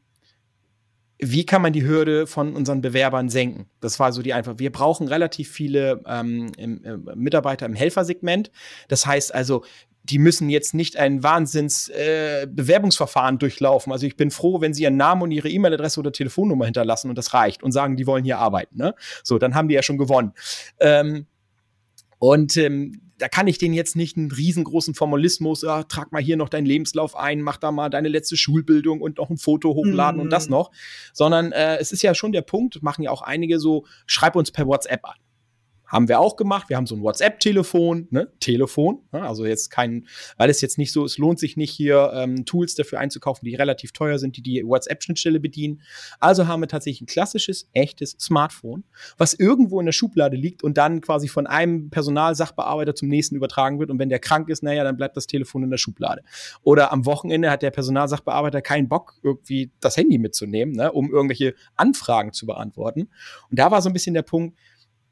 [1.24, 3.68] wie kann man die Hürde von unseren Bewerbern senken?
[3.80, 4.56] Das war so die einfach.
[4.58, 8.52] Wir brauchen relativ viele ähm, im, im Mitarbeiter im Helfersegment.
[8.88, 9.64] Das heißt also,
[10.04, 13.94] die müssen jetzt nicht ein Wahnsinns äh, durchlaufen.
[13.94, 17.18] Also ich bin froh, wenn sie ihren Namen und ihre E-Mail-Adresse oder Telefonnummer hinterlassen und
[17.18, 18.78] das reicht und sagen, die wollen hier arbeiten.
[18.78, 18.96] Ne?
[19.24, 20.34] So, dann haben die ja schon gewonnen.
[20.80, 21.28] Ähm,
[22.18, 26.38] und ähm, da kann ich den jetzt nicht einen riesengroßen Formalismus, ja, trag mal hier
[26.38, 30.20] noch deinen Lebenslauf ein, mach da mal deine letzte Schulbildung und noch ein Foto hochladen
[30.20, 30.24] mm.
[30.24, 30.52] und das mhm.
[30.52, 30.72] noch,
[31.14, 34.52] sondern äh, es ist ja schon der Punkt, machen ja auch einige so, schreib uns
[34.52, 35.16] per WhatsApp an.
[35.92, 36.70] Haben wir auch gemacht.
[36.70, 38.32] Wir haben so ein WhatsApp-Telefon, ne?
[38.40, 39.00] Telefon.
[39.12, 39.22] Ne?
[39.22, 42.76] Also jetzt kein, weil es jetzt nicht so, es lohnt sich nicht hier ähm, Tools
[42.76, 45.82] dafür einzukaufen, die relativ teuer sind, die die WhatsApp-Schnittstelle bedienen.
[46.22, 48.86] Also haben wir tatsächlich ein klassisches, echtes Smartphone,
[49.18, 53.80] was irgendwo in der Schublade liegt und dann quasi von einem Personalsachbearbeiter zum nächsten übertragen
[53.80, 53.90] wird.
[53.90, 56.24] Und wenn der krank ist, naja, dann bleibt das Telefon in der Schublade.
[56.64, 60.92] Oder am Wochenende hat der Personalsachbearbeiter keinen Bock, irgendwie das Handy mitzunehmen, ne?
[60.92, 63.10] um irgendwelche Anfragen zu beantworten.
[63.50, 64.58] Und da war so ein bisschen der Punkt,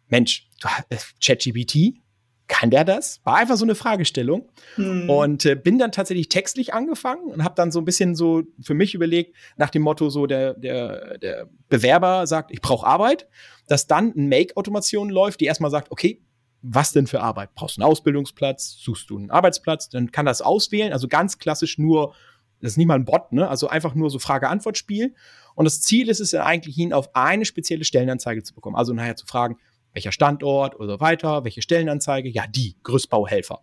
[0.10, 0.48] Mensch,
[0.90, 2.02] äh, ChatGPT,
[2.50, 3.22] kann der das?
[3.24, 4.50] War einfach so eine Fragestellung.
[4.76, 5.10] Hm.
[5.10, 8.74] Und äh, bin dann tatsächlich textlich angefangen und habe dann so ein bisschen so für
[8.74, 13.28] mich überlegt, nach dem Motto, so der, der, der Bewerber sagt, ich brauche Arbeit,
[13.68, 16.22] dass dann ein Make-Automation läuft, die erstmal sagt, okay,
[16.62, 17.54] was denn für Arbeit?
[17.56, 18.78] Brauchst du einen Ausbildungsplatz?
[18.80, 19.90] Suchst du einen Arbeitsplatz?
[19.90, 20.92] Dann kann das auswählen.
[20.92, 22.16] Also ganz klassisch nur,
[22.60, 23.48] das ist nicht mal ein Bot, ne?
[23.48, 25.16] Also einfach nur so Frage-Antwort-Spiel.
[25.56, 28.76] Und das Ziel ist es ja eigentlich, ihn auf eine spezielle Stellenanzeige zu bekommen.
[28.76, 29.58] Also nachher zu fragen,
[29.94, 32.30] welcher Standort oder weiter, welche Stellenanzeige?
[32.30, 33.62] Ja, die Gerüstbauhelfer.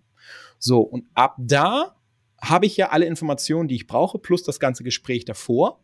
[0.59, 1.97] So, und ab da
[2.41, 5.81] habe ich ja alle Informationen, die ich brauche, plus das ganze Gespräch davor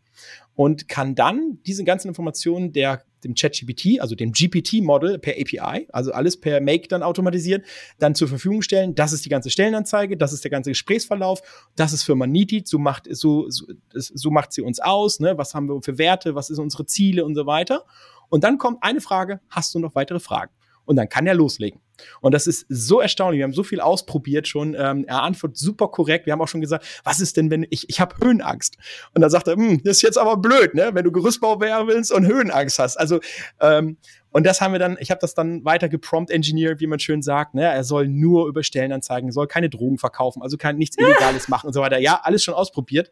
[0.54, 6.12] und kann dann diese ganzen Informationen der, dem ChatGPT, also dem GPT-Model per API, also
[6.12, 7.64] alles per Make dann automatisiert,
[7.98, 8.94] dann zur Verfügung stellen.
[8.94, 11.40] Das ist die ganze Stellenanzeige, das ist der ganze Gesprächsverlauf,
[11.76, 15.38] das ist Firma Niti, so macht, so, so, so macht sie uns aus, ne?
[15.38, 17.84] was haben wir für Werte, was sind unsere Ziele und so weiter.
[18.32, 20.50] Und dann kommt eine Frage, hast du noch weitere Fragen?
[20.86, 21.82] Und dann kann er loslegen.
[22.20, 23.38] Und das ist so erstaunlich.
[23.38, 24.74] Wir haben so viel ausprobiert schon.
[24.74, 26.26] Ähm, er antwortet super korrekt.
[26.26, 28.76] Wir haben auch schon gesagt, was ist denn, wenn ich, ich habe Höhenangst?
[29.14, 30.90] Und dann sagt er, hm, das ist jetzt aber blöd, ne?
[30.92, 32.96] wenn du Gerüstbau werden willst und Höhenangst hast.
[32.96, 33.20] Also
[33.60, 33.96] ähm,
[34.32, 37.22] und das haben wir dann, ich habe das dann weiter geprompt engineert, wie man schön
[37.22, 37.54] sagt.
[37.54, 37.64] Ne?
[37.64, 41.72] Er soll nur über Stellenanzeigen, soll keine Drogen verkaufen, also kann nichts Illegales machen und
[41.74, 41.98] so weiter.
[41.98, 43.10] Ja, alles schon ausprobiert.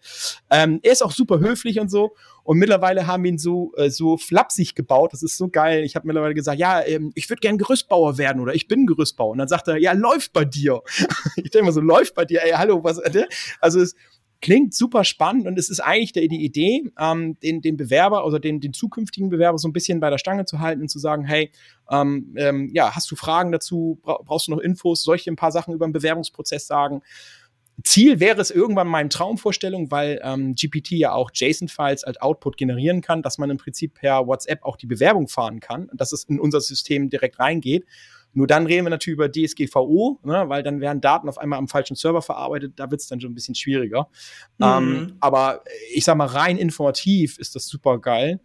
[0.51, 2.15] Ähm, er ist auch super höflich und so.
[2.43, 5.13] Und mittlerweile haben wir ihn so, äh, so flapsig gebaut.
[5.13, 5.85] Das ist so geil.
[5.85, 9.31] Ich habe mittlerweile gesagt, ja, ähm, ich würde gern Gerüstbauer werden oder ich bin Gerüstbauer.
[9.31, 10.83] Und dann sagt er, ja, läuft bei dir.
[11.37, 12.43] ich denke mal so, läuft bei dir.
[12.43, 12.99] Ey, hallo, was?
[12.99, 13.27] Äh,
[13.61, 13.95] also es,
[14.41, 18.39] klingt super spannend und es ist eigentlich die, die Idee, ähm, den, den Bewerber, also
[18.39, 21.25] den, den zukünftigen Bewerber so ein bisschen bei der Stange zu halten und zu sagen,
[21.25, 21.51] hey,
[21.91, 25.37] ähm, ähm, ja, hast du Fragen dazu, brauchst du noch Infos, soll ich dir ein
[25.37, 27.03] paar Sachen über den Bewerbungsprozess sagen?
[27.83, 33.01] Ziel wäre es irgendwann meine Traumvorstellung, weil ähm, GPT ja auch JSON-Files als Output generieren
[33.01, 36.39] kann, dass man im Prinzip per WhatsApp auch die Bewerbung fahren kann, dass es in
[36.39, 37.87] unser System direkt reingeht.
[38.33, 41.69] Nur dann reden wir natürlich über DSGVO, ne, weil dann werden Daten auf einmal am
[41.69, 42.75] falschen Server verarbeitet.
[42.77, 44.09] Da wird es dann schon ein bisschen schwieriger.
[44.59, 44.67] Mhm.
[44.67, 45.63] Ähm, aber
[45.93, 48.41] ich sag mal, rein informativ ist das super geil.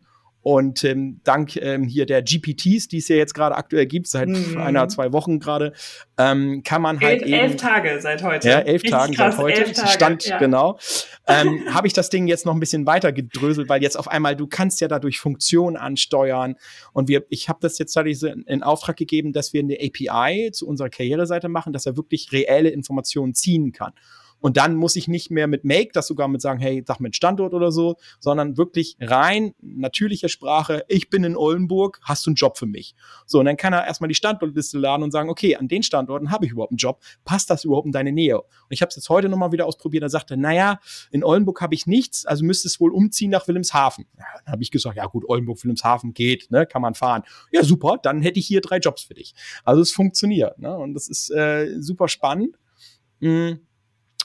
[0.48, 4.28] Und ähm, dank ähm, hier der GPTs, die es ja jetzt gerade aktuell gibt, seit
[4.28, 4.60] mhm.
[4.60, 5.74] einer, zwei Wochen gerade,
[6.20, 7.34] ähm, kann man halt elf, eben.
[7.34, 8.50] Elf Tage seit heute.
[8.50, 9.74] Ja, elf Tage seit heute.
[9.74, 10.38] Tage, Stand, ja.
[10.38, 10.78] genau.
[11.28, 14.36] ähm, Habe ich das Ding jetzt noch ein bisschen weiter gedröselt, weil jetzt auf einmal,
[14.36, 16.58] du kannst ja dadurch Funktionen ansteuern.
[16.94, 20.68] Und wir, ich habe das jetzt tatsächlich in Auftrag gegeben, dass wir eine API zu
[20.68, 23.94] unserer Karriereseite machen, dass er wirklich reelle Informationen ziehen kann.
[24.40, 27.16] Und dann muss ich nicht mehr mit Make das sogar mit sagen, hey, sag mit
[27.16, 30.86] Standort oder so, sondern wirklich rein natürliche Sprache.
[30.88, 32.96] Ich bin in Oldenburg, hast du einen Job für mich?
[33.26, 36.32] So, und dann kann er erstmal die Standortliste laden und sagen, okay, an den Standorten
[36.32, 37.02] habe ich überhaupt einen Job.
[37.24, 38.40] Passt das überhaupt in deine Nähe?
[38.40, 40.04] Und ich habe es jetzt heute nochmal wieder ausprobiert.
[40.04, 40.80] Er sagte, naja,
[41.12, 44.06] in Oldenburg habe ich nichts, also müsste es wohl umziehen nach Wilhelmshaven.
[44.18, 47.24] Ja, dann habe ich gesagt, ja gut, Oldenburg, Wilhelmshaven geht, ne, kann man fahren.
[47.52, 49.34] Ja, super, dann hätte ich hier drei Jobs für dich.
[49.64, 50.76] Also es funktioniert, ne?
[50.78, 52.58] Und das ist äh, super spannend.
[53.20, 53.60] Mhm.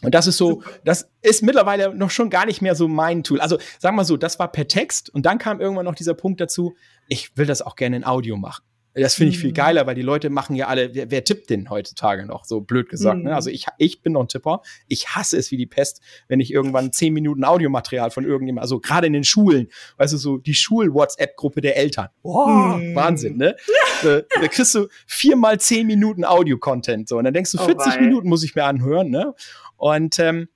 [0.02, 3.40] Und das ist so, das ist mittlerweile noch schon gar nicht mehr so mein Tool.
[3.40, 6.40] Also sagen wir so, das war per Text und dann kam irgendwann noch dieser Punkt
[6.40, 6.74] dazu,
[7.08, 8.62] ich will das auch gerne in Audio machen.
[8.94, 9.54] Das finde ich viel mhm.
[9.54, 12.88] geiler, weil die Leute machen ja alle, wer, wer tippt denn heutzutage noch, so blöd
[12.88, 13.18] gesagt.
[13.18, 13.22] Ne?
[13.22, 13.28] Mhm.
[13.28, 13.34] Ne?
[13.36, 14.62] Also ich, ich bin noch ein Tipper.
[14.88, 18.80] Ich hasse es wie die Pest, wenn ich irgendwann zehn Minuten Audiomaterial von irgendjemandem, also
[18.80, 19.68] gerade in den Schulen,
[19.98, 22.08] weißt du, so die Schul-WhatsApp-Gruppe der Eltern.
[22.22, 22.94] Boah, mhm.
[22.96, 23.54] Wahnsinn, ne?
[24.02, 27.08] da, da, kriegst du viermal zehn Minuten Audio-Content.
[27.08, 29.34] So, und dann denkst du, 40 oh, Minuten muss ich mir anhören, ne?
[29.80, 30.48] Und, ähm,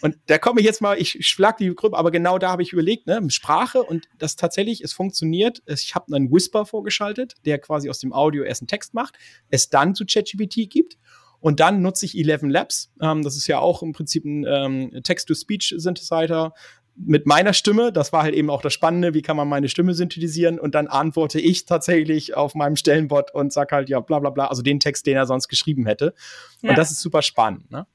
[0.00, 2.72] und da komme ich jetzt mal, ich schlag die Gruppe, aber genau da habe ich
[2.72, 5.62] überlegt, ne, Sprache und das tatsächlich, es funktioniert.
[5.66, 9.18] Ich habe einen Whisper vorgeschaltet, der quasi aus dem Audio erst einen Text macht,
[9.50, 10.96] es dann zu ChatGPT gibt.
[11.40, 12.90] Und dann nutze ich 11 Labs.
[13.02, 16.54] Ähm, das ist ja auch im Prinzip ein ähm, Text-to-Speech-Synthesizer
[16.96, 17.92] mit meiner Stimme.
[17.92, 19.12] Das war halt eben auch das Spannende.
[19.12, 20.58] Wie kann man meine Stimme synthetisieren?
[20.58, 24.46] Und dann antworte ich tatsächlich auf meinem Stellenbot und sag halt, ja, bla, bla, bla.
[24.46, 26.14] Also den Text, den er sonst geschrieben hätte.
[26.62, 26.70] Ja.
[26.70, 27.70] Und das ist super spannend.
[27.70, 27.86] Ne?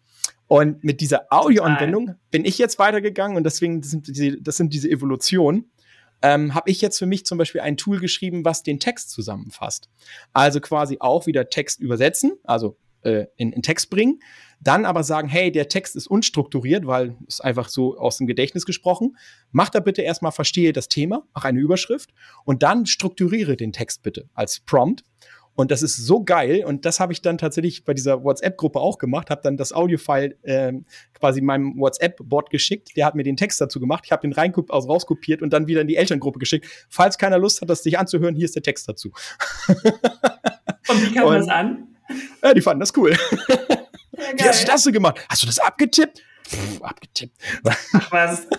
[0.47, 4.73] Und mit dieser Audioanwendung bin ich jetzt weitergegangen und deswegen das sind diese, das sind
[4.73, 5.71] diese Evolutionen.
[6.21, 9.89] Ähm, habe ich jetzt für mich zum Beispiel ein Tool geschrieben, was den Text zusammenfasst.
[10.33, 14.19] Also quasi auch wieder Text übersetzen, also äh, in, in Text bringen,
[14.61, 18.65] dann aber sagen, hey, der Text ist unstrukturiert, weil es einfach so aus dem Gedächtnis
[18.65, 19.17] gesprochen.
[19.51, 22.11] Mach da bitte erstmal, verstehe das Thema, mach eine Überschrift
[22.45, 25.03] und dann strukturiere den Text bitte als Prompt.
[25.55, 26.63] Und das ist so geil.
[26.65, 29.29] Und das habe ich dann tatsächlich bei dieser WhatsApp-Gruppe auch gemacht.
[29.29, 32.89] Habe dann das Audio-File ähm, quasi meinem WhatsApp-Bot geschickt.
[32.97, 34.03] Der hat mir den Text dazu gemacht.
[34.05, 36.67] Ich habe den rein aus rauskopiert und dann wieder in die Elterngruppe geschickt.
[36.89, 39.11] Falls keiner Lust hat, das sich anzuhören, hier ist der Text dazu.
[40.87, 41.87] Und wie kam und, das an?
[42.43, 43.17] Ja, die fanden das cool.
[44.17, 45.19] Ja, wie hast du das so gemacht?
[45.27, 46.23] Hast du das abgetippt?
[46.47, 47.35] Pff, abgetippt.
[47.65, 48.47] Ach was.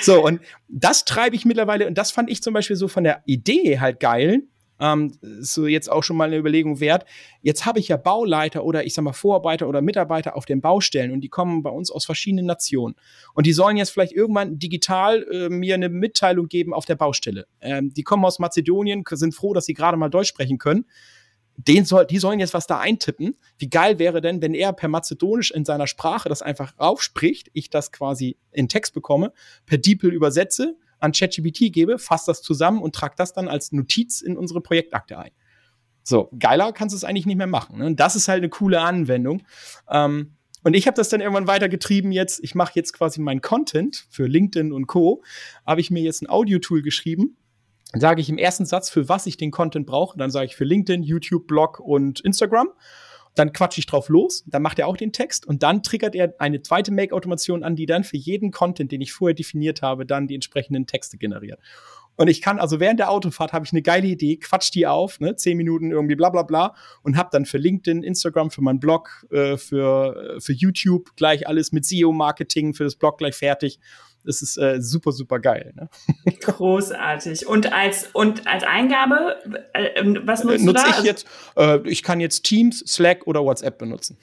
[0.00, 3.22] So, und das treibe ich mittlerweile, und das fand ich zum Beispiel so von der
[3.26, 4.44] Idee halt geil,
[4.80, 7.04] ähm, so jetzt auch schon mal eine Überlegung wert.
[7.42, 11.12] Jetzt habe ich ja Bauleiter oder ich sag mal Vorarbeiter oder Mitarbeiter auf den Baustellen
[11.12, 12.96] und die kommen bei uns aus verschiedenen Nationen.
[13.34, 17.46] Und die sollen jetzt vielleicht irgendwann digital äh, mir eine Mitteilung geben auf der Baustelle.
[17.60, 20.86] Ähm, die kommen aus Mazedonien, sind froh, dass sie gerade mal Deutsch sprechen können
[21.66, 23.36] den soll, die sollen jetzt was da eintippen.
[23.58, 27.70] Wie geil wäre denn, wenn er per Mazedonisch in seiner Sprache das einfach raufspricht, ich
[27.70, 29.32] das quasi in Text bekomme,
[29.66, 34.20] per DeepL übersetze an ChatGPT gebe, fasse das zusammen und trage das dann als Notiz
[34.20, 35.32] in unsere Projektakte ein.
[36.02, 37.78] So, geiler kannst du es eigentlich nicht mehr machen.
[37.78, 37.86] Ne?
[37.86, 39.42] Und das ist halt eine coole Anwendung.
[39.90, 42.42] Ähm, und ich habe das dann irgendwann weitergetrieben jetzt.
[42.42, 45.22] Ich mache jetzt quasi mein Content für LinkedIn und Co.
[45.66, 47.36] Habe ich mir jetzt ein Audio-Tool geschrieben.
[47.92, 50.18] Dann sage ich im ersten Satz, für was ich den Content brauche.
[50.18, 52.68] Dann sage ich für LinkedIn, YouTube, Blog und Instagram
[53.34, 56.34] dann quatsche ich drauf los, dann macht er auch den Text und dann triggert er
[56.38, 60.26] eine zweite Make-Automation an, die dann für jeden Content, den ich vorher definiert habe, dann
[60.26, 61.60] die entsprechenden Texte generiert.
[62.16, 65.20] Und ich kann also während der Autofahrt habe ich eine geile Idee, quatsch die auf,
[65.20, 68.78] ne, zehn Minuten irgendwie bla bla bla und habe dann für LinkedIn, Instagram, für meinen
[68.78, 73.80] Blog, äh, für, äh, für YouTube gleich alles mit SEO-Marketing für das Blog gleich fertig.
[74.24, 75.72] Das ist äh, super, super geil.
[75.74, 75.88] Ne?
[76.40, 77.46] Großartig.
[77.46, 79.36] Und als, und als Eingabe,
[79.72, 81.26] äh, ähm, was nutzt äh, nutze ich jetzt?
[81.56, 84.18] Äh, ich kann jetzt Teams, Slack oder WhatsApp benutzen.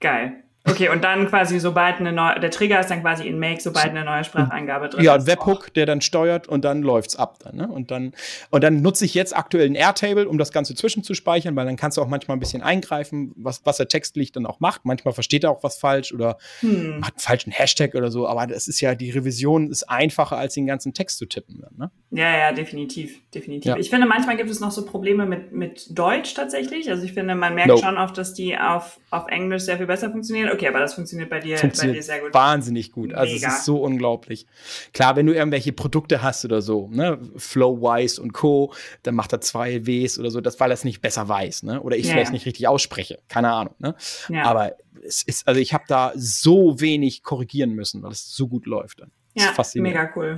[0.00, 0.42] Geil.
[0.70, 3.90] Okay, und dann quasi, sobald eine neue, der Trigger ist dann quasi in Make, sobald
[3.90, 5.26] eine neue Spracheingabe drin ja, ist.
[5.26, 7.68] Ja, Webhook, der dann steuert und dann läuft's ab dann, ne?
[7.68, 8.12] Und dann,
[8.50, 11.98] und dann nutze ich jetzt aktuell ein Airtable, um das Ganze zwischenzuspeichern, weil dann kannst
[11.98, 14.84] du auch manchmal ein bisschen eingreifen, was, was er textlich dann auch macht.
[14.84, 17.02] Manchmal versteht er auch was falsch oder hm.
[17.04, 20.54] hat einen falschen Hashtag oder so, aber das ist ja, die Revision ist einfacher, als
[20.54, 21.64] den ganzen Text zu tippen.
[21.76, 21.90] Ne?
[22.10, 23.70] Ja, ja, definitiv, definitiv.
[23.70, 23.76] Ja.
[23.76, 26.90] Ich finde, manchmal gibt es noch so Probleme mit, mit Deutsch tatsächlich.
[26.90, 27.76] Also ich finde, man merkt no.
[27.76, 30.50] schon oft, dass die auf, auf Englisch sehr viel besser funktionieren.
[30.52, 32.34] Okay, aber das funktioniert bei dir, funktioniert bei dir sehr gut.
[32.34, 33.14] Wahnsinnig gut.
[33.14, 33.48] Also Mega.
[33.48, 34.46] es ist so unglaublich.
[34.92, 39.40] Klar, wenn du irgendwelche Produkte hast oder so, ne, Flowwise und Co., dann macht er
[39.40, 41.80] zwei Ws oder so, das weil er es nicht besser weiß, ne?
[41.80, 42.32] Oder ich ja, vielleicht ja.
[42.34, 43.20] nicht richtig ausspreche.
[43.28, 43.74] Keine Ahnung.
[43.78, 43.94] Ne?
[44.28, 44.44] Ja.
[44.44, 48.66] Aber es ist, also ich habe da so wenig korrigieren müssen, weil es so gut
[48.66, 49.00] läuft.
[49.00, 49.10] Dann.
[49.34, 50.36] Ja, mega cool.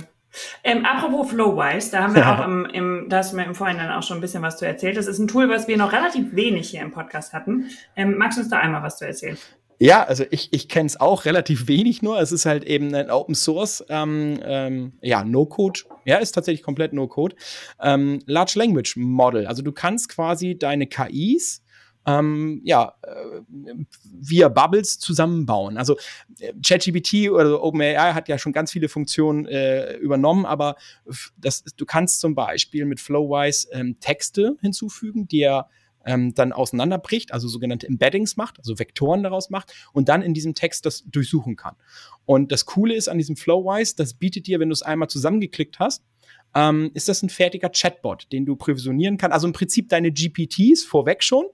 [0.63, 3.91] Ähm, apropos Flowwise, da haben wir auch im, im, da hast du mir im Vorhinein
[3.91, 4.97] auch schon ein bisschen was zu erzählt.
[4.97, 7.69] Das ist ein Tool, was wir noch relativ wenig hier im Podcast hatten.
[7.95, 9.37] Ähm, magst du uns da einmal was zu erzählen?
[9.79, 12.19] Ja, also ich, ich kenne es auch relativ wenig nur.
[12.19, 15.81] Es ist halt eben ein Open Source, ähm, ähm, ja, No-Code.
[16.05, 17.35] Ja, ist tatsächlich komplett No-Code.
[17.81, 19.47] Ähm, Large Language Model.
[19.47, 21.63] Also du kannst quasi deine KIs
[22.05, 25.77] ähm, ja, äh, via Bubbles zusammenbauen.
[25.77, 25.97] Also
[26.39, 30.75] äh, ChatGPT oder OpenAI hat ja schon ganz viele Funktionen äh, übernommen, aber
[31.37, 35.69] das, du kannst zum Beispiel mit Flowwise ähm, Texte hinzufügen, die er
[36.05, 40.55] ähm, dann auseinanderbricht, also sogenannte Embeddings macht, also Vektoren daraus macht und dann in diesem
[40.55, 41.75] Text das durchsuchen kann.
[42.25, 45.79] Und das Coole ist an diesem Flowwise, das bietet dir, wenn du es einmal zusammengeklickt
[45.79, 46.03] hast,
[46.55, 49.33] ähm, ist das ein fertiger Chatbot, den du provisionieren kannst.
[49.33, 51.45] Also im Prinzip deine GPTs vorweg schon.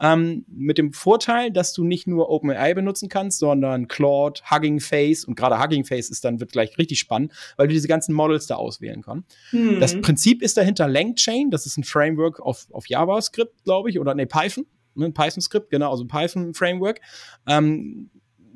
[0.00, 5.24] Ähm, mit dem Vorteil, dass du nicht nur OpenAI benutzen kannst, sondern Claude, Hugging Face
[5.24, 8.46] und gerade Hugging Face ist dann wird gleich richtig spannend, weil du diese ganzen Models
[8.46, 9.36] da auswählen kannst.
[9.50, 9.80] Hm.
[9.80, 14.14] Das Prinzip ist dahinter LangChain, das ist ein Framework auf, auf JavaScript, glaube ich, oder
[14.14, 14.66] nee, Python.
[14.94, 17.00] Ne, Python-Skript, genau, also ein Python-Framework.
[17.46, 18.10] Ähm,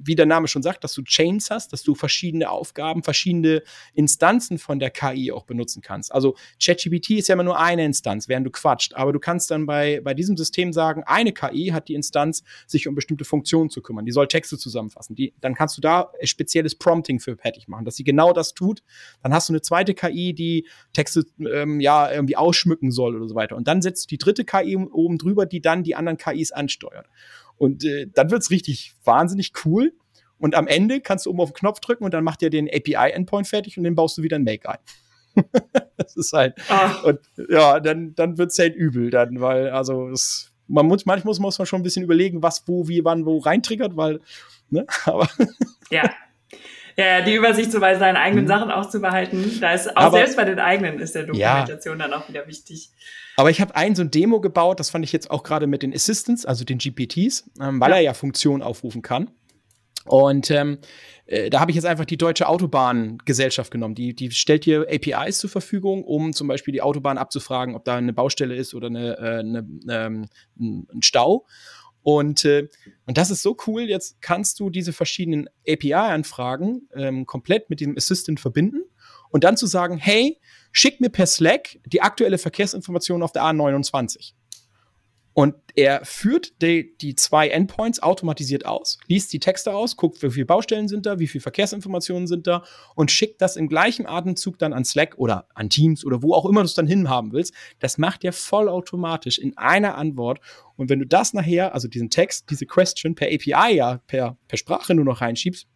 [0.04, 3.62] wie der Name schon sagt, dass du Chains hast, dass du verschiedene Aufgaben, verschiedene
[3.94, 6.12] Instanzen von der KI auch benutzen kannst.
[6.12, 8.94] Also ChatGPT ist ja immer nur eine Instanz, während du quatscht.
[8.94, 12.88] Aber du kannst dann bei, bei diesem System sagen, eine KI hat die Instanz, sich
[12.88, 14.04] um bestimmte Funktionen zu kümmern.
[14.04, 15.14] Die soll Texte zusammenfassen.
[15.16, 18.82] Die, dann kannst du da spezielles Prompting für fertig machen, dass sie genau das tut.
[19.22, 23.34] Dann hast du eine zweite KI, die Texte ähm, ja irgendwie ausschmücken soll oder so
[23.34, 23.56] weiter.
[23.56, 27.08] Und dann setzt du die dritte KI oben drüber, die dann die anderen KIs ansteuert.
[27.56, 29.92] Und äh, dann wird's richtig wahnsinnig cool.
[30.38, 32.68] Und am Ende kannst du oben auf den Knopf drücken und dann macht er den
[32.68, 34.78] API-Endpoint fertig und den baust du wieder in Make ein.
[35.96, 36.54] das ist halt.
[36.68, 37.04] Ach.
[37.04, 41.58] Und ja, dann, dann wird's halt übel, dann, weil, also es, man muss, manchmal muss
[41.58, 44.20] man schon ein bisschen überlegen, was, wo, wie, wann, wo reintriggert, weil,
[44.70, 45.28] ne, aber.
[45.90, 46.10] ja.
[46.96, 48.48] Ja, die Übersicht so bei seinen eigenen mhm.
[48.48, 51.98] Sachen auch zu behalten, da ist auch aber, selbst bei den eigenen ist der Dokumentation
[51.98, 52.08] ja.
[52.08, 52.90] dann auch wieder wichtig.
[53.36, 55.82] Aber ich habe ein so ein Demo gebaut, das fand ich jetzt auch gerade mit
[55.82, 57.96] den Assistants, also den GPTs, ähm, weil ja.
[57.96, 59.30] er ja Funktionen aufrufen kann.
[60.06, 60.78] Und ähm,
[61.26, 63.94] äh, da habe ich jetzt einfach die Deutsche Autobahngesellschaft genommen.
[63.94, 67.96] Die, die stellt dir APIs zur Verfügung, um zum Beispiel die Autobahn abzufragen, ob da
[67.96, 70.28] eine Baustelle ist oder eine, äh, eine, ähm,
[70.58, 71.46] ein Stau.
[72.04, 72.68] Und, äh,
[73.06, 73.82] und das ist so cool.
[73.82, 78.82] Jetzt kannst du diese verschiedenen API-Anfragen ähm, komplett mit dem Assistant verbinden
[79.30, 80.38] und dann zu sagen, hey,
[80.70, 84.34] schick mir per Slack die aktuelle Verkehrsinformation auf der A29.
[85.34, 90.30] Und er führt die, die zwei Endpoints automatisiert aus, liest die Texte aus, guckt, wie
[90.30, 92.62] viele Baustellen sind da, wie viele Verkehrsinformationen sind da
[92.94, 96.46] und schickt das im gleichen Atemzug dann an Slack oder an Teams oder wo auch
[96.46, 97.52] immer du es dann hinhaben willst.
[97.80, 100.38] Das macht er vollautomatisch in einer Antwort.
[100.76, 104.56] Und wenn du das nachher, also diesen Text, diese Question per API ja, per, per
[104.56, 105.66] Sprache nur noch reinschiebst,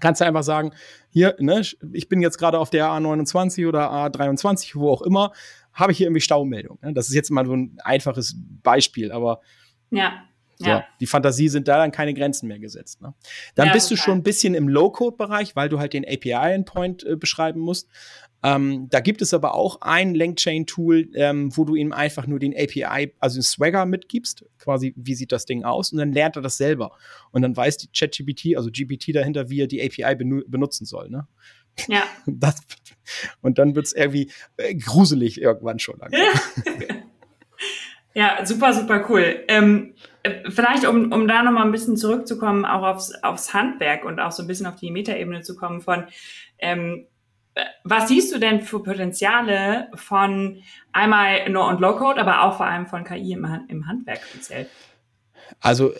[0.00, 0.72] kannst du einfach sagen,
[1.10, 5.32] hier, ne, ich bin jetzt gerade auf der A29 oder A23, wo auch immer,
[5.76, 6.78] habe ich hier irgendwie Staumeldung.
[6.82, 6.92] Ne?
[6.92, 9.40] Das ist jetzt mal so ein einfaches Beispiel, aber
[9.90, 10.24] ja.
[10.58, 10.86] So, ja.
[11.00, 13.02] Die Fantasie sind da dann keine Grenzen mehr gesetzt.
[13.02, 13.12] Ne?
[13.56, 17.16] Dann ja, bist du schon ein bisschen im Low-Code-Bereich, weil du halt den API-Endpoint äh,
[17.16, 17.90] beschreiben musst.
[18.42, 22.54] Ähm, da gibt es aber auch ein LangChain-Tool, ähm, wo du ihm einfach nur den
[22.54, 26.42] API, also den Swagger mitgibst, quasi, wie sieht das Ding aus, und dann lernt er
[26.42, 26.92] das selber.
[27.32, 31.10] Und dann weiß die ChatGPT, also GPT dahinter, wie er die API benu benutzen soll.
[31.10, 31.26] Ne?
[31.88, 32.02] Ja.
[32.26, 32.56] Das,
[33.40, 36.00] und dann wird es irgendwie äh, gruselig irgendwann schon.
[38.14, 39.44] ja, super, super cool.
[39.48, 44.20] Ähm, äh, vielleicht, um, um da nochmal ein bisschen zurückzukommen, auch aufs, aufs Handwerk und
[44.20, 46.06] auch so ein bisschen auf die Metaebene zu kommen von,
[46.58, 47.06] ähm,
[47.84, 50.62] was siehst du denn für Potenziale von
[50.92, 54.68] einmal No- und Low-Code, aber auch vor allem von KI im, im Handwerk speziell?
[55.60, 55.92] Also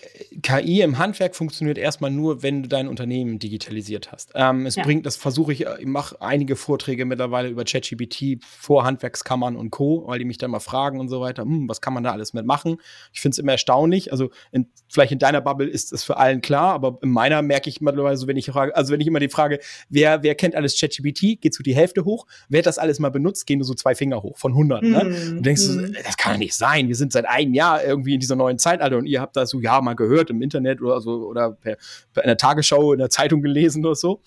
[0.43, 4.33] KI im Handwerk funktioniert erstmal nur, wenn du dein Unternehmen digitalisiert hast.
[4.35, 4.85] Ähm, es ja.
[4.85, 10.05] bringt, das versuche ich, ich mache einige Vorträge mittlerweile über ChatGPT vor Handwerkskammern und Co.,
[10.07, 12.33] weil die mich dann mal fragen und so weiter, hm, was kann man da alles
[12.33, 12.77] mitmachen?
[13.13, 14.13] Ich finde es immer erstaunlich.
[14.13, 17.71] Also in, vielleicht in deiner Bubble ist es für allen klar, aber in meiner merke
[17.71, 20.55] ich mittlerweile so, wenn ich frage, also wenn ich immer die Frage, wer, wer kennt
[20.55, 23.67] alles ChatGPT, geht so die Hälfte hoch, wer hat das alles mal benutzt, gehen nur
[23.67, 24.83] so zwei Finger hoch von 100.
[24.83, 25.01] Mm, ne?
[25.37, 25.79] Und denkst mm.
[25.79, 26.89] du, das kann ja nicht sein.
[26.89, 29.61] Wir sind seit einem Jahr irgendwie in dieser neuen Zeitalter und ihr habt da so,
[29.61, 31.77] ja, mal gehört im Internet oder so oder per,
[32.13, 34.23] per in der Tagesschau, in der Zeitung gelesen oder so.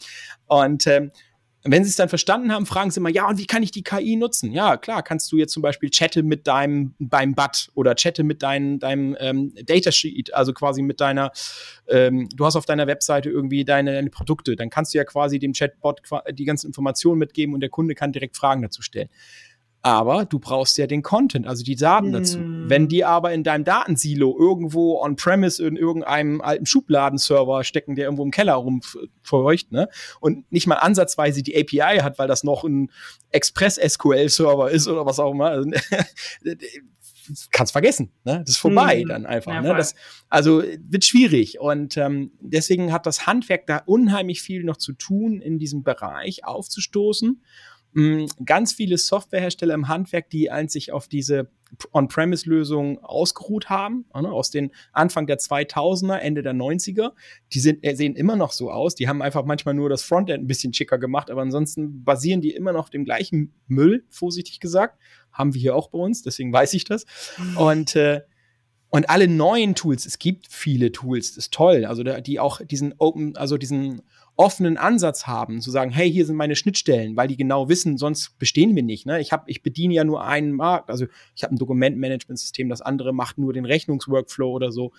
[0.48, 1.12] Und ähm,
[1.64, 3.84] wenn sie es dann verstanden haben, fragen sie immer, ja, und wie kann ich die
[3.84, 4.52] KI nutzen?
[4.54, 8.42] Ja, klar, kannst du jetzt zum Beispiel chatte mit deinem beim Bot oder chatte mit
[8.44, 11.32] dein, deinem ähm, Datasheet, also quasi mit deiner,
[11.90, 15.38] ähm, du hast auf deiner Webseite irgendwie deine, deine Produkte, dann kannst du ja quasi
[15.38, 16.02] dem Chatbot
[16.32, 19.10] die ganzen Informationen mitgeben und der Kunde kann direkt Fragen dazu stellen.
[19.82, 22.38] Aber du brauchst ja den Content, also die Daten dazu.
[22.38, 22.70] Mm.
[22.70, 28.24] Wenn die aber in deinem Datensilo irgendwo on-premise in irgendeinem alten Schubladenserver stecken, der irgendwo
[28.24, 29.88] im Keller rumfeucht, ne,
[30.20, 32.92] und nicht mal ansatzweise die API hat, weil das noch ein
[33.32, 35.64] Express-SQL-Server ist oder was auch immer,
[37.52, 38.40] kannst vergessen, ne?
[38.40, 39.08] Das ist vorbei mm.
[39.08, 39.54] dann einfach.
[39.54, 39.76] Ja, ne?
[39.76, 39.96] Das,
[40.30, 41.60] also wird schwierig.
[41.60, 46.44] Und ähm, deswegen hat das Handwerk da unheimlich viel noch zu tun, in diesem Bereich
[46.44, 47.42] aufzustoßen.
[48.00, 51.50] Mm, ganz viele Softwarehersteller im Handwerk, die einzig auf diese
[51.92, 57.12] On-Premise-Lösung ausgeruht haben, ne, aus den Anfang der 2000er, Ende der 90er,
[57.52, 58.96] die sind, äh, sehen immer noch so aus.
[58.96, 62.52] Die haben einfach manchmal nur das Frontend ein bisschen schicker gemacht, aber ansonsten basieren die
[62.52, 64.98] immer noch auf dem gleichen Müll, vorsichtig gesagt.
[65.34, 67.06] Haben wir hier auch bei uns, deswegen weiß ich das.
[67.38, 67.58] Mhm.
[67.58, 68.22] Und äh,
[68.92, 72.96] und alle neuen Tools, es gibt viele Tools, das ist toll, also die auch diesen
[72.98, 74.02] Open, also diesen
[74.40, 78.40] offenen Ansatz haben, zu sagen, hey, hier sind meine Schnittstellen, weil die genau wissen, sonst
[78.40, 79.06] bestehen wir nicht.
[79.06, 79.20] Ne?
[79.20, 83.12] Ich, hab, ich bediene ja nur einen Markt, also ich habe ein Dokumentmanagementsystem, das andere
[83.12, 84.94] macht nur den Rechnungsworkflow oder so.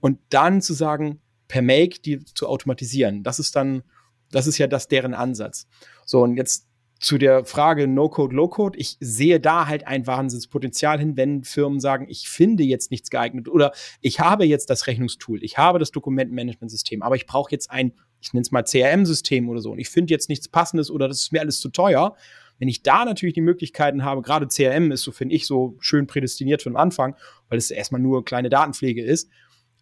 [0.00, 3.82] Und dann zu sagen, per Make die zu automatisieren, das ist dann,
[4.30, 5.68] das ist ja das deren Ansatz.
[6.06, 6.65] So, und jetzt
[6.98, 12.06] zu der Frage No-Code, Low-Code, ich sehe da halt ein Wahnsinnspotenzial hin, wenn Firmen sagen,
[12.08, 17.02] ich finde jetzt nichts geeignet oder ich habe jetzt das Rechnungstool, ich habe das Dokumentenmanagementsystem,
[17.02, 20.12] aber ich brauche jetzt ein ich nenne es mal CRM-System oder so, und ich finde
[20.12, 22.16] jetzt nichts Passendes oder das ist mir alles zu teuer,
[22.58, 26.06] wenn ich da natürlich die Möglichkeiten habe, gerade CRM ist so, finde ich, so schön
[26.06, 27.14] prädestiniert für den Anfang,
[27.48, 29.28] weil es erstmal nur kleine Datenpflege ist.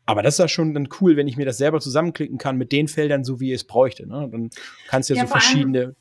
[0.06, 2.72] Aber das ist ja schon dann cool, wenn ich mir das selber zusammenklicken kann mit
[2.72, 4.06] den Feldern, so wie ich es bräuchte.
[4.06, 4.28] Ne?
[4.30, 4.50] Dann
[4.88, 5.94] kannst du ja, ja so verschiedene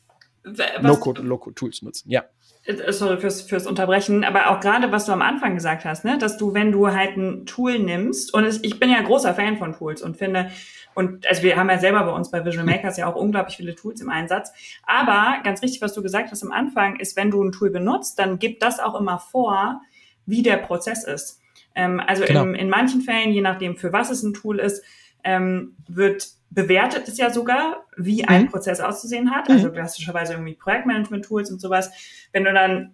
[0.43, 2.09] Und Low-Code-Tools nutzen.
[2.09, 2.25] Ja.
[2.65, 6.17] Äh, sorry fürs, fürs Unterbrechen, aber auch gerade, was du am Anfang gesagt hast, ne,
[6.17, 9.57] dass du, wenn du halt ein Tool nimmst, und es, ich bin ja großer Fan
[9.57, 10.49] von Tools und finde,
[10.95, 13.75] und also wir haben ja selber bei uns bei Visual Makers ja auch unglaublich viele
[13.75, 14.51] Tools im Einsatz.
[14.83, 18.19] Aber ganz richtig, was du gesagt hast am Anfang, ist, wenn du ein Tool benutzt,
[18.19, 19.81] dann gib das auch immer vor,
[20.25, 21.41] wie der Prozess ist.
[21.75, 22.43] Ähm, also genau.
[22.43, 24.83] in, in manchen Fällen, je nachdem, für was es ein Tool ist,
[25.23, 28.29] ähm, wird bewertet es ja sogar, wie mhm.
[28.29, 29.49] ein Prozess auszusehen hat.
[29.49, 29.73] Also mhm.
[29.73, 31.91] klassischerweise irgendwie Projektmanagement-Tools und sowas.
[32.31, 32.93] Wenn du dann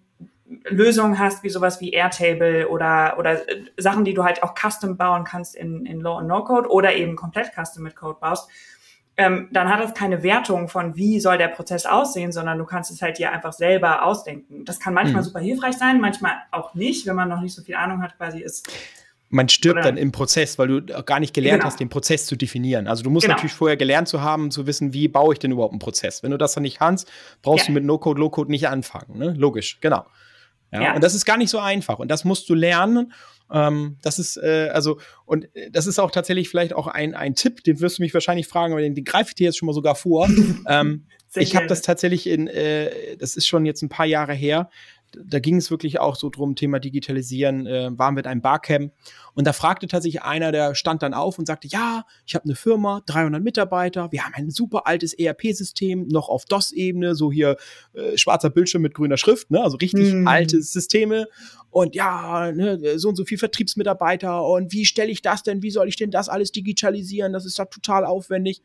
[0.68, 4.96] Lösungen hast, wie sowas wie Airtable oder, oder äh, Sachen, die du halt auch custom
[4.96, 8.48] bauen kannst in, in Low- und No-Code oder eben komplett custom mit Code baust,
[9.16, 12.90] ähm, dann hat das keine Wertung von, wie soll der Prozess aussehen, sondern du kannst
[12.90, 14.64] es halt dir einfach selber ausdenken.
[14.64, 15.26] Das kann manchmal mhm.
[15.26, 18.40] super hilfreich sein, manchmal auch nicht, wenn man noch nicht so viel Ahnung hat, quasi
[18.40, 18.68] ist.
[19.32, 19.84] Man stirbt Oder?
[19.84, 21.70] dann im Prozess, weil du gar nicht gelernt genau.
[21.70, 22.88] hast, den Prozess zu definieren.
[22.88, 23.36] Also du musst genau.
[23.36, 26.24] natürlich vorher gelernt zu haben, zu wissen, wie baue ich denn überhaupt einen Prozess.
[26.24, 27.08] Wenn du das dann nicht kannst,
[27.40, 27.66] brauchst ja.
[27.68, 29.18] du mit No-Code, Low-Code nicht anfangen.
[29.18, 29.32] Ne?
[29.36, 30.04] Logisch, genau.
[30.72, 30.94] Ja, ja.
[30.94, 32.00] Und das ist gar nicht so einfach.
[32.00, 33.12] Und das musst du lernen.
[33.52, 37.34] Ähm, das ist, äh, also, und äh, das ist auch tatsächlich vielleicht auch ein, ein
[37.34, 39.66] Tipp, den wirst du mich wahrscheinlich fragen, aber den, den greife ich dir jetzt schon
[39.66, 40.28] mal sogar vor.
[40.68, 44.70] ähm, ich habe das tatsächlich in, äh, das ist schon jetzt ein paar Jahre her,
[45.12, 48.92] da ging es wirklich auch so drum, Thema Digitalisieren, äh, waren mit einem Barcamp.
[49.34, 52.54] Und da fragte tatsächlich einer, der stand dann auf und sagte, ja, ich habe eine
[52.54, 57.56] Firma, 300 Mitarbeiter, wir haben ein super altes ERP-System, noch auf DOS-Ebene, so hier
[57.92, 60.26] äh, schwarzer Bildschirm mit grüner Schrift, ne, also richtig mm.
[60.26, 61.26] alte Systeme.
[61.70, 65.70] Und ja, ne, so und so viel Vertriebsmitarbeiter und wie stelle ich das denn, wie
[65.70, 68.62] soll ich denn das alles digitalisieren, das ist da total aufwendig.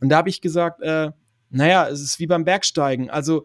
[0.00, 1.10] Und da habe ich gesagt, äh,
[1.50, 3.44] naja, es ist wie beim Bergsteigen, also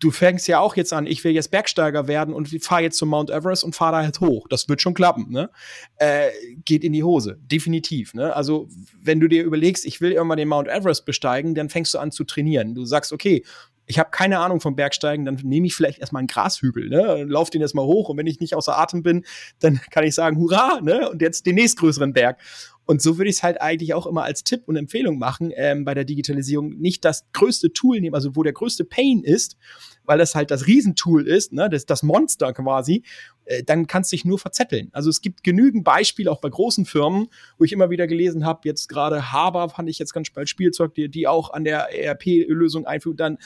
[0.00, 3.10] du fängst ja auch jetzt an, ich will jetzt Bergsteiger werden und fahre jetzt zum
[3.10, 4.48] Mount Everest und fahre da halt hoch.
[4.48, 5.50] Das wird schon klappen, ne?
[5.96, 6.30] Äh,
[6.64, 8.14] geht in die Hose, definitiv.
[8.14, 8.34] Ne?
[8.34, 8.68] Also,
[9.00, 12.10] wenn du dir überlegst, ich will irgendwann den Mount Everest besteigen, dann fängst du an
[12.10, 12.74] zu trainieren.
[12.74, 13.44] Du sagst, okay,
[13.90, 17.24] Ich habe keine Ahnung vom Bergsteigen, dann nehme ich vielleicht erstmal einen Grashügel, ne?
[17.24, 19.24] Lauf den erstmal hoch und wenn ich nicht außer Atem bin,
[19.58, 21.10] dann kann ich sagen, hurra, ne?
[21.10, 22.38] Und jetzt den nächstgrößeren Berg.
[22.86, 25.84] Und so würde ich es halt eigentlich auch immer als Tipp und Empfehlung machen ähm,
[25.84, 26.70] bei der Digitalisierung.
[26.78, 29.56] Nicht das größte Tool nehmen, also wo der größte Pain ist,
[30.04, 33.04] weil das halt das Riesentool ist, ne, das, das Monster quasi,
[33.44, 34.88] äh, dann kannst du dich nur verzetteln.
[34.92, 37.28] Also es gibt genügend Beispiele auch bei großen Firmen,
[37.58, 40.94] wo ich immer wieder gelesen habe, jetzt gerade Haber fand ich jetzt ganz bald Spielzeug,
[40.94, 43.38] die, die auch an der ERP-Lösung einführen, dann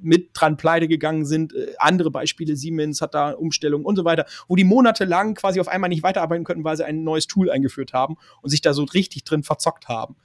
[0.00, 1.54] mit dran pleite gegangen sind.
[1.54, 5.68] Äh, andere Beispiele, Siemens hat da Umstellungen und so weiter, wo die monatelang quasi auf
[5.68, 8.84] einmal nicht weiterarbeiten könnten, weil sie ein neues Tool eingeführt haben und sich da so
[8.84, 10.16] richtig drin verzockt haben.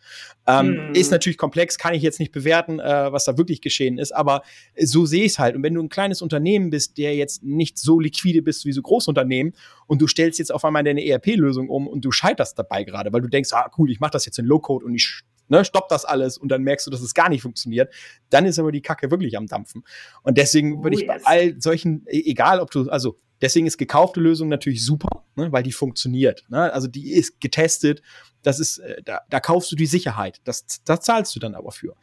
[0.48, 0.94] Ähm, hm.
[0.94, 4.44] Ist natürlich komplex, kann ich jetzt nicht bewerten, äh, was da wirklich geschehen ist, aber
[4.78, 5.56] so sehe ich es halt.
[5.56, 8.82] Und wenn du ein kleines Unternehmen bist, der jetzt nicht so liquide bist wie so
[8.82, 9.54] Großunternehmen
[9.88, 13.22] und du stellst jetzt auf einmal deine ERP-Lösung um und du scheiterst dabei gerade, weil
[13.22, 16.06] du denkst, ah cool, ich mache das jetzt in Low-Code und ich ne, stopp das
[16.06, 17.94] alles und dann merkst du, dass es gar nicht funktioniert,
[18.30, 19.84] dann ist aber die Kacke wirklich am Dampfen.
[20.24, 21.24] Und deswegen würde oh, ich yes.
[21.24, 25.52] bei all solchen, e, egal ob du, also deswegen ist gekaufte Lösung natürlich super, ne,
[25.52, 26.46] weil die funktioniert.
[26.50, 26.72] Ne?
[26.72, 28.02] Also die ist getestet,
[28.42, 31.72] das ist, äh, da, da kaufst du die Sicherheit, das, das zahlst du dann aber
[31.72, 31.96] für.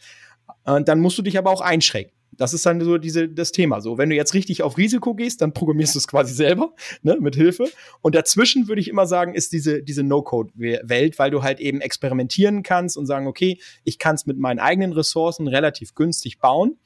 [0.65, 2.16] Und dann musst du dich aber auch einschränken.
[2.37, 3.81] Das ist dann so diese, das Thema.
[3.81, 7.17] So, wenn du jetzt richtig auf Risiko gehst, dann programmierst du es quasi selber, ne,
[7.21, 7.69] mit Hilfe.
[8.03, 12.63] Und dazwischen würde ich immer sagen, ist diese, diese No-Code-Welt, weil du halt eben experimentieren
[12.63, 16.79] kannst und sagen, okay, ich kann es mit meinen eigenen Ressourcen relativ günstig bauen.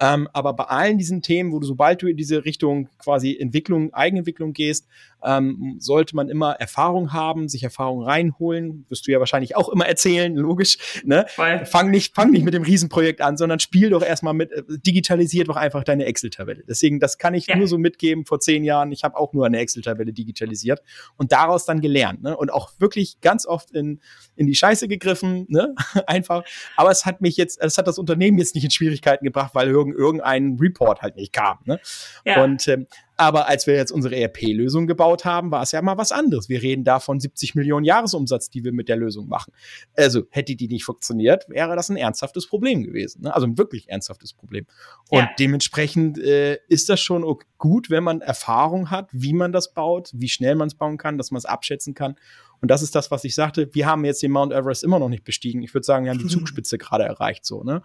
[0.00, 3.92] Ähm, aber bei allen diesen Themen, wo du, sobald du in diese Richtung quasi Entwicklung,
[3.92, 4.86] Eigenentwicklung gehst,
[5.24, 8.86] ähm, sollte man immer Erfahrung haben, sich Erfahrung reinholen.
[8.88, 10.78] Wirst du ja wahrscheinlich auch immer erzählen, logisch.
[11.04, 11.26] Ne?
[11.64, 15.48] Fang nicht, fang nicht mit dem Riesenprojekt an, sondern spiel doch erstmal mit, äh, digitalisiert
[15.48, 16.62] doch einfach deine Excel-Tabelle.
[16.68, 17.56] Deswegen, das kann ich ja.
[17.56, 18.92] nur so mitgeben vor zehn Jahren.
[18.92, 20.82] Ich habe auch nur eine Excel-Tabelle digitalisiert
[21.16, 22.22] und daraus dann gelernt.
[22.22, 22.36] Ne?
[22.36, 24.00] Und auch wirklich ganz oft in,
[24.36, 25.74] in die Scheiße gegriffen, ne?
[26.06, 26.44] einfach.
[26.76, 29.68] Aber es hat mich jetzt, es hat das Unternehmen jetzt nicht in Schwierigkeiten gebracht, weil
[29.92, 31.58] irgendein Report halt nicht kam.
[31.64, 31.80] Ne?
[32.24, 32.42] Ja.
[32.44, 32.86] Und ähm,
[33.20, 36.48] aber als wir jetzt unsere ERP-Lösung gebaut haben, war es ja mal was anderes.
[36.48, 39.52] Wir reden da von 70 Millionen Jahresumsatz, die wir mit der Lösung machen.
[39.96, 43.22] Also hätte die nicht funktioniert, wäre das ein ernsthaftes Problem gewesen.
[43.22, 43.34] Ne?
[43.34, 44.66] Also ein wirklich ernsthaftes Problem.
[45.10, 45.30] Und ja.
[45.36, 47.24] dementsprechend äh, ist das schon
[47.58, 51.18] gut, wenn man Erfahrung hat, wie man das baut, wie schnell man es bauen kann,
[51.18, 52.14] dass man es abschätzen kann.
[52.60, 53.68] Und das ist das, was ich sagte.
[53.72, 55.62] Wir haben jetzt den Mount Everest immer noch nicht bestiegen.
[55.62, 57.82] Ich würde sagen, wir haben die Zugspitze gerade erreicht, so, ne?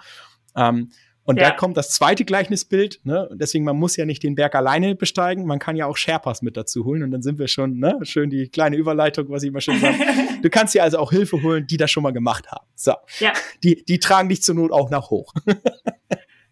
[0.56, 0.92] Ähm,
[1.26, 1.50] und ja.
[1.50, 3.30] da kommt das zweite Gleichnisbild, ne?
[3.34, 6.58] Deswegen, man muss ja nicht den Berg alleine besteigen, man kann ja auch Sherpas mit
[6.58, 7.98] dazu holen und dann sind wir schon, ne?
[8.04, 9.96] Schön die kleine Überleitung, was ich immer schon sage.
[10.42, 12.66] du kannst dir also auch Hilfe holen, die das schon mal gemacht haben.
[12.76, 12.94] So.
[13.20, 13.32] Ja.
[13.64, 15.34] Die, die tragen dich zur Not auch nach hoch.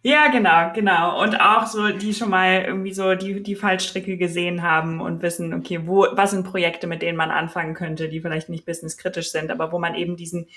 [0.04, 1.22] Ja, genau, genau.
[1.22, 5.54] Und auch so, die schon mal irgendwie so die, die Fallstricke gesehen haben und wissen,
[5.54, 9.52] okay, wo, was sind Projekte, mit denen man anfangen könnte, die vielleicht nicht businesskritisch sind,
[9.52, 10.48] aber wo man eben diesen,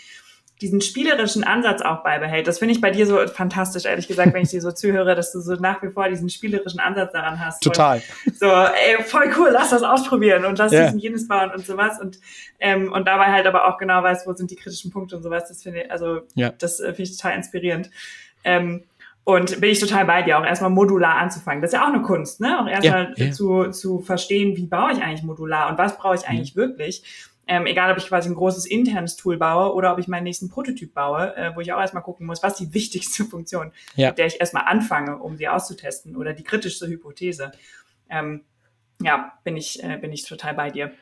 [0.61, 2.46] diesen spielerischen Ansatz auch beibehält.
[2.46, 5.32] Das finde ich bei dir so fantastisch, ehrlich gesagt, wenn ich dir so zuhöre, dass
[5.32, 7.62] du so nach wie vor diesen spielerischen Ansatz daran hast.
[7.62, 8.00] Total.
[8.38, 10.84] so, ey, voll cool, lass das ausprobieren und lass yeah.
[10.84, 12.18] diesen jenes bauen und sowas und
[12.61, 15.48] ähm, und dabei halt aber auch genau weißt, wo sind die kritischen Punkte und sowas.
[15.48, 16.50] Das finde ich, also ja.
[16.50, 17.90] das äh, finde ich total inspirierend.
[18.44, 18.84] Ähm,
[19.24, 21.62] und bin ich total bei dir, auch erstmal modular anzufangen.
[21.62, 22.61] Das ist ja auch eine Kunst, ne?
[22.61, 23.32] Auch erstmal ja, ja.
[23.32, 26.61] zu, zu verstehen, wie baue ich eigentlich modular und was brauche ich eigentlich mhm.
[26.61, 27.02] wirklich.
[27.47, 30.49] Ähm, egal, ob ich quasi ein großes internes Tool baue oder ob ich meinen nächsten
[30.49, 34.09] Prototyp baue, äh, wo ich auch erstmal gucken muss, was die wichtigste Funktion, ja.
[34.09, 37.53] mit der ich erstmal anfange, um sie auszutesten oder die kritischste Hypothese.
[38.09, 38.45] Ähm,
[39.03, 40.92] ja, bin ich, äh, bin ich total bei dir.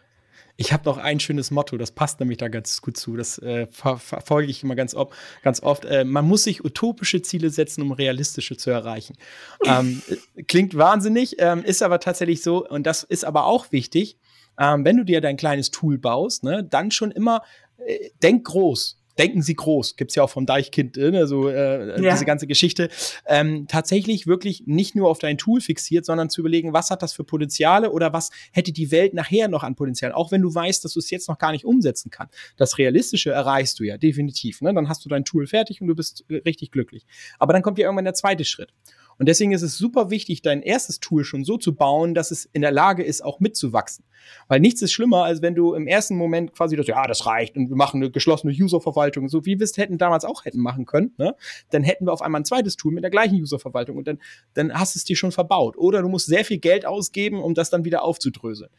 [0.57, 3.16] Ich habe noch ein schönes Motto, das passt nämlich da ganz gut zu.
[3.16, 5.84] Das äh, ver verfolge ich immer ganz, ob, ganz oft.
[5.84, 9.16] Äh, man muss sich utopische Ziele setzen, um realistische zu erreichen.
[9.64, 10.03] ähm,
[10.49, 12.68] klingt wahnsinnig, ähm, ist aber tatsächlich so.
[12.68, 14.18] Und das ist aber auch wichtig,
[14.59, 17.42] ähm, wenn du dir dein kleines Tool baust, ne, dann schon immer
[17.78, 18.98] äh, denk groß.
[19.18, 22.12] Denken Sie groß, gibt's ja auch vom Deichkind, ne, so äh, ja.
[22.12, 22.88] diese ganze Geschichte.
[23.26, 27.12] Ähm, tatsächlich wirklich nicht nur auf dein Tool fixiert, sondern zu überlegen, was hat das
[27.12, 30.82] für Potenziale oder was hätte die Welt nachher noch an Potenzial, auch wenn du weißt,
[30.82, 32.34] dass du es jetzt noch gar nicht umsetzen kannst.
[32.57, 34.62] Das Realistische erreichst du ja definitiv.
[34.62, 34.72] Ne?
[34.72, 37.05] Dann hast du dein Tool fertig und du bist äh, richtig glücklich.
[37.38, 38.72] Aber dann kommt ja irgendwann der zweite Schritt.
[39.18, 42.44] Und deswegen ist es super wichtig, dein erstes Tool schon so zu bauen, dass es
[42.52, 44.04] in der Lage ist, auch mitzuwachsen.
[44.48, 47.56] Weil nichts ist schlimmer, als wenn du im ersten Moment quasi das, ja, das reicht
[47.56, 50.86] und wir machen eine geschlossene Userverwaltung, so wie wir es hätten damals auch hätten machen
[50.86, 51.34] können, ne?
[51.70, 54.18] Dann hätten wir auf einmal ein zweites Tool mit der gleichen Userverwaltung und dann,
[54.54, 55.76] dann hast du es dir schon verbaut.
[55.76, 58.70] Oder du musst sehr viel Geld ausgeben, um das dann wieder aufzudröseln.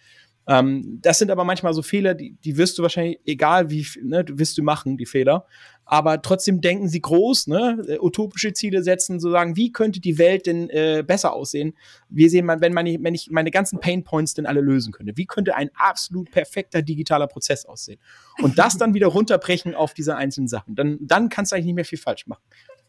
[0.47, 4.25] Ähm, das sind aber manchmal so Fehler, die, die wirst du wahrscheinlich, egal wie, ne,
[4.29, 5.45] wirst du machen, die Fehler.
[5.85, 10.17] Aber trotzdem denken sie groß, ne, äh, utopische Ziele setzen, so sagen, wie könnte die
[10.17, 11.75] Welt denn äh, besser aussehen?
[12.09, 15.15] Wir sehen mal, wenn, meine, wenn ich meine ganzen Pain Points denn alle lösen könnte,
[15.15, 17.99] wie könnte ein absolut perfekter digitaler Prozess aussehen?
[18.41, 20.75] Und das dann wieder runterbrechen auf diese einzelnen Sachen.
[20.75, 22.43] Dann, dann kannst du eigentlich nicht mehr viel falsch machen.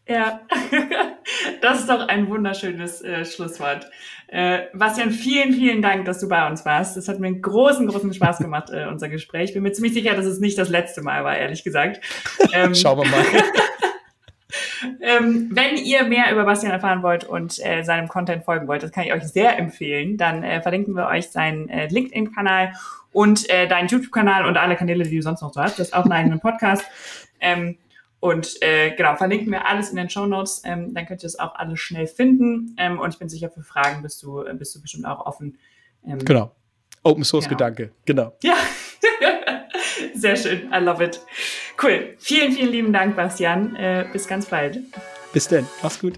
[0.07, 0.41] Ja,
[1.61, 3.89] Das ist doch ein wunderschönes äh, Schlusswort.
[4.27, 6.97] Äh, Bastian, vielen, vielen Dank, dass du bei uns warst.
[6.97, 9.49] Es hat mir einen großen, großen Spaß gemacht, äh, unser Gespräch.
[9.49, 12.01] Ich bin mir ziemlich sicher, dass es nicht das letzte Mal war, ehrlich gesagt.
[12.53, 13.25] Ähm, Schauen wir mal.
[15.01, 18.91] ähm, wenn ihr mehr über Bastian erfahren wollt und äh, seinem Content folgen wollt, das
[18.91, 22.73] kann ich euch sehr empfehlen, dann äh, verlinken wir euch seinen äh, LinkedIn-Kanal
[23.11, 25.77] und äh, deinen YouTube-Kanal und alle Kanäle, die du sonst noch so hast.
[25.77, 26.85] Du hast auch einen eigenen Podcast.
[27.39, 27.77] Ähm,
[28.25, 30.63] und äh, genau, verlinken wir alles in den Show Notes.
[30.65, 32.75] Ähm, dann könnt ihr es auch alles schnell finden.
[32.79, 35.59] Ähm, und ich bin sicher, für Fragen bist du, äh, bist du bestimmt auch offen.
[36.03, 36.49] Ähm, genau.
[37.03, 37.57] Open Source genau.
[37.59, 38.35] Gedanke, genau.
[38.41, 38.55] Ja,
[40.15, 40.71] sehr schön.
[40.73, 41.21] I love it.
[41.79, 42.15] Cool.
[42.17, 43.75] Vielen, vielen lieben Dank, Bastian.
[43.75, 44.79] Äh, bis ganz bald.
[45.31, 45.67] Bis denn.
[45.83, 46.17] Mach's gut.